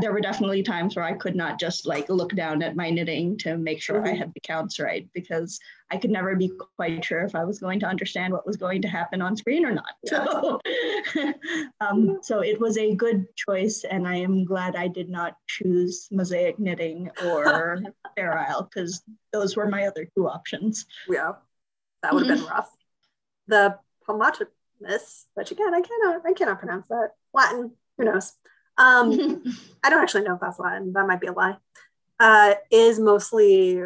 there 0.01 0.13
were 0.13 0.21
definitely 0.21 0.63
times 0.63 0.97
where 0.97 1.05
I 1.05 1.13
could 1.13 1.37
not 1.37 1.61
just 1.61 1.87
like 1.87 2.09
look 2.09 2.35
down 2.35 2.63
at 2.63 2.75
my 2.75 2.91
knitting 2.91 3.39
to 3.39 3.57
make 3.57 3.81
sure 3.81 3.97
mm-hmm. 3.97 4.15
I 4.15 4.15
had 4.15 4.35
the 4.35 4.41
counts 4.41 4.81
right 4.81 5.09
because 5.15 5.61
I 5.93 5.97
could 5.97 6.11
never 6.11 6.35
be 6.35 6.51
quite 6.75 7.05
sure 7.05 7.21
if 7.21 7.37
I 7.37 7.45
was 7.45 7.61
going 7.61 7.79
to 7.81 7.87
understand 7.87 8.33
what 8.33 8.47
was 8.47 8.57
going 8.57 8.83
to 8.83 8.89
happen 8.89 9.23
on 9.23 9.37
screen 9.37 9.65
or 9.65 9.73
not. 9.73 9.85
So, 10.07 10.61
um, 11.81 12.19
so 12.23 12.41
it 12.41 12.61
was 12.61 12.79
a 12.79 12.95
good 12.95 13.27
choice, 13.37 13.85
and 13.89 14.07
I 14.07 14.17
am 14.17 14.45
glad 14.45 14.77
I 14.77 14.89
did 14.89 15.09
not 15.09 15.37
choose 15.47 16.09
mosaic 16.11 16.59
knitting 16.59 17.11
or 17.25 17.81
Fair 18.17 18.39
Isle 18.39 18.63
because 18.63 19.03
those 19.33 19.57
were 19.57 19.69
my 19.69 19.87
other 19.87 20.09
two 20.17 20.29
options. 20.29 20.87
Yeah, 21.09 21.33
that 22.03 22.15
would 22.15 22.27
have 22.27 22.39
been 22.39 22.47
rough. 22.47 22.71
The 23.47 23.79
Pomatus, 24.07 25.27
which 25.35 25.51
again 25.51 25.75
I 25.75 25.81
cannot 25.81 26.23
I 26.27 26.33
cannot 26.33 26.59
pronounce 26.59 26.89
that 26.89 27.11
Latin. 27.33 27.73
Who 27.99 28.05
knows? 28.05 28.33
Um, 28.79 29.43
I 29.83 29.91
don't 29.91 30.03
actually 30.03 30.23
know 30.23 30.35
if 30.35 30.41
that's 30.41 30.59
Latin. 30.59 30.93
That 30.93 31.07
might 31.07 31.21
be 31.21 31.29
a 31.29 31.33
lie. 31.33 31.57
Uh, 32.19 32.55
is 32.71 32.99
mostly 32.99 33.83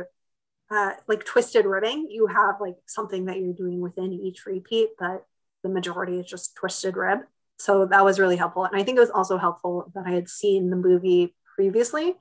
uh, 0.70 0.92
like 1.09 1.24
twisted 1.24 1.66
ribbing. 1.66 2.09
You 2.11 2.26
have 2.26 2.57
like 2.61 2.76
something 2.87 3.24
that 3.26 3.38
you're 3.38 3.53
doing 3.53 3.81
within 3.81 4.12
each 4.12 4.46
repeat, 4.46 4.90
but 4.98 5.26
the 5.62 5.68
majority 5.68 6.18
is 6.18 6.26
just 6.26 6.55
twisted 6.55 6.96
rib. 6.96 7.20
So 7.59 7.87
that 7.87 8.05
was 8.05 8.18
really 8.18 8.37
helpful. 8.37 8.64
And 8.64 8.81
I 8.81 8.85
think 8.85 8.96
it 8.96 9.00
was 9.00 9.11
also 9.11 9.37
helpful 9.37 9.90
that 9.94 10.07
I 10.07 10.12
had 10.12 10.29
seen 10.29 10.70
the 10.70 10.76
movie 10.76 11.35
previously 11.55 12.14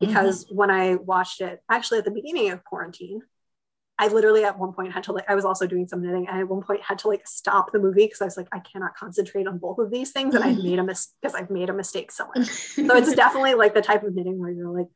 because 0.00 0.44
mm-hmm. 0.44 0.56
when 0.56 0.70
I 0.70 0.96
watched 0.96 1.40
it, 1.40 1.62
actually 1.70 1.98
at 1.98 2.04
the 2.04 2.10
beginning 2.10 2.50
of 2.50 2.64
quarantine, 2.64 3.22
I 3.98 4.08
literally 4.08 4.44
at 4.44 4.58
one 4.58 4.72
point 4.72 4.92
had 4.92 5.04
to 5.04 5.12
like 5.12 5.28
I 5.28 5.34
was 5.34 5.44
also 5.44 5.66
doing 5.66 5.86
some 5.86 6.02
knitting 6.02 6.26
and 6.28 6.38
at 6.38 6.48
one 6.48 6.62
point 6.62 6.80
had 6.82 6.98
to 7.00 7.08
like 7.08 7.26
stop 7.26 7.72
the 7.72 7.78
movie 7.78 8.06
because 8.06 8.20
I 8.20 8.24
was 8.24 8.36
like 8.36 8.48
I 8.52 8.58
cannot 8.60 8.96
concentrate 8.96 9.46
on 9.46 9.58
both 9.58 9.78
of 9.78 9.90
these 9.90 10.10
things 10.10 10.34
and 10.34 10.42
I've 10.42 10.58
made 10.62 10.78
a 10.78 10.82
mistake 10.82 11.14
because 11.20 11.34
I've 11.34 11.50
made 11.50 11.70
a 11.70 11.74
mistake 11.74 12.10
somewhere. 12.10 12.44
so 12.44 12.96
it's 12.96 13.14
definitely 13.14 13.54
like 13.54 13.74
the 13.74 13.82
type 13.82 14.02
of 14.02 14.14
knitting 14.14 14.38
where 14.38 14.50
you're 14.50 14.70
like 14.70 14.88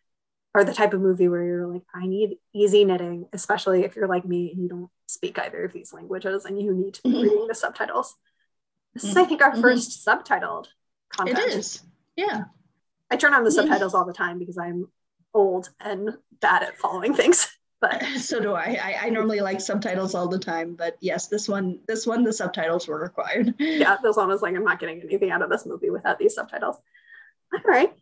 or 0.55 0.65
the 0.65 0.73
type 0.73 0.95
of 0.95 1.01
movie 1.01 1.29
where 1.29 1.45
you're 1.45 1.67
like 1.67 1.83
I 1.95 2.07
need 2.07 2.39
easy 2.55 2.85
knitting, 2.85 3.27
especially 3.33 3.85
if 3.85 3.97
you're 3.97 4.09
like 4.09 4.25
me 4.25 4.51
and 4.53 4.63
you 4.63 4.69
don't 4.69 4.91
speak 5.07 5.39
either 5.39 5.65
of 5.65 5.73
these 5.73 5.93
languages 5.93 6.45
and 6.45 6.61
you 6.61 6.75
need 6.75 6.95
to 6.95 7.03
be 7.03 7.23
reading 7.23 7.47
the 7.49 7.55
subtitles. 7.55 8.15
This 8.95 9.05
is 9.05 9.17
I 9.17 9.25
think 9.25 9.43
our 9.43 9.53
1st 9.53 9.63
mm-hmm. 9.63 10.11
subtitled 10.11 10.67
content. 11.11 11.39
It 11.39 11.55
is. 11.55 11.83
Yeah. 12.17 12.45
I 13.11 13.17
turn 13.17 13.35
on 13.35 13.45
the 13.45 13.53
subtitles 13.53 13.95
all 13.95 14.07
the 14.07 14.13
time 14.13 14.39
because 14.39 14.59
I'm 14.59 14.89
old 15.33 15.69
and 15.79 16.17
bad 16.41 16.63
at 16.63 16.79
following 16.79 17.15
things 17.15 17.56
but 17.81 18.03
so 18.19 18.41
do 18.41 18.53
I. 18.53 18.79
I. 18.83 19.07
I 19.07 19.09
normally 19.11 19.41
like 19.41 19.61
subtitles 19.61 20.15
all 20.15 20.29
the 20.29 20.39
time, 20.39 20.75
but 20.75 20.97
yes, 21.01 21.29
this 21.29 21.49
one, 21.49 21.81
this 21.87 22.07
one, 22.07 22.25
the 22.25 22.33
subtitles 22.33 22.89
were 22.89 22.99
required. 22.99 23.55
Yeah, 23.59 23.97
this 24.03 24.17
one 24.17 24.29
was 24.29 24.43
like, 24.43 24.55
I'm 24.55 24.65
not 24.65 24.81
getting 24.81 25.03
anything 25.03 25.31
out 25.31 25.43
of 25.43 25.51
this 25.51 25.67
movie 25.67 25.91
without 25.91 26.19
these 26.19 26.35
subtitles. 26.35 26.77
All 27.53 27.61
right. 27.65 27.93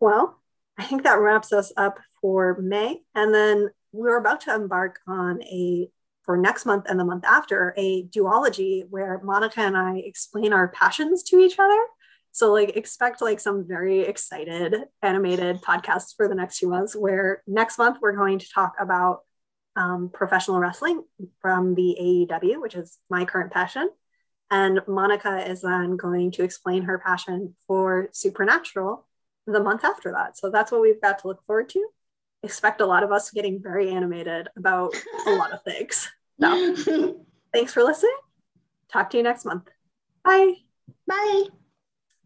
Well, 0.00 0.40
I 0.78 0.84
think 0.84 1.04
that 1.04 1.20
wraps 1.20 1.52
us 1.52 1.72
up 1.76 1.98
for 2.20 2.58
May, 2.60 3.02
and 3.14 3.32
then 3.34 3.70
we're 3.92 4.18
about 4.18 4.40
to 4.42 4.54
embark 4.54 5.00
on 5.06 5.42
a 5.42 5.88
for 6.24 6.36
next 6.36 6.66
month 6.66 6.86
and 6.88 6.98
the 6.98 7.04
month 7.04 7.24
after 7.24 7.74
a 7.76 8.04
duology 8.04 8.84
where 8.90 9.20
Monica 9.22 9.60
and 9.60 9.76
I 9.76 9.98
explain 9.98 10.52
our 10.52 10.68
passions 10.68 11.22
to 11.24 11.38
each 11.38 11.58
other. 11.58 11.78
So 12.32 12.52
like 12.52 12.76
expect 12.76 13.20
like 13.20 13.40
some 13.40 13.66
very 13.68 14.00
excited 14.00 14.74
animated 15.02 15.60
podcasts 15.60 16.16
for 16.16 16.28
the 16.28 16.34
next 16.34 16.58
few 16.58 16.68
months 16.68 16.96
where 16.96 17.42
next 17.46 17.78
month 17.78 17.98
we're 18.00 18.16
going 18.16 18.38
to 18.38 18.48
talk 18.52 18.72
about 18.80 19.20
um, 19.76 20.10
professional 20.12 20.58
wrestling 20.58 21.04
from 21.40 21.74
the 21.74 21.96
AEW, 22.00 22.60
which 22.60 22.74
is 22.74 22.98
my 23.08 23.24
current 23.24 23.52
passion. 23.52 23.90
And 24.50 24.80
Monica 24.86 25.48
is 25.48 25.62
then 25.62 25.96
going 25.96 26.30
to 26.32 26.42
explain 26.42 26.82
her 26.82 26.98
passion 26.98 27.54
for 27.66 28.08
supernatural 28.12 29.06
the 29.46 29.62
month 29.62 29.84
after 29.84 30.12
that. 30.12 30.36
So 30.36 30.50
that's 30.50 30.70
what 30.70 30.82
we've 30.82 31.00
got 31.00 31.20
to 31.20 31.28
look 31.28 31.42
forward 31.44 31.68
to. 31.70 31.86
Expect 32.42 32.80
a 32.80 32.86
lot 32.86 33.02
of 33.02 33.12
us 33.12 33.30
getting 33.30 33.62
very 33.62 33.90
animated 33.90 34.48
about 34.56 34.94
a 35.26 35.30
lot 35.32 35.52
of 35.52 35.62
things. 35.62 36.10
So 36.40 36.74
thanks 37.52 37.72
for 37.72 37.82
listening. 37.82 38.16
Talk 38.90 39.10
to 39.10 39.16
you 39.16 39.22
next 39.22 39.44
month. 39.44 39.68
Bye. 40.24 40.54
Bye. 41.06 41.61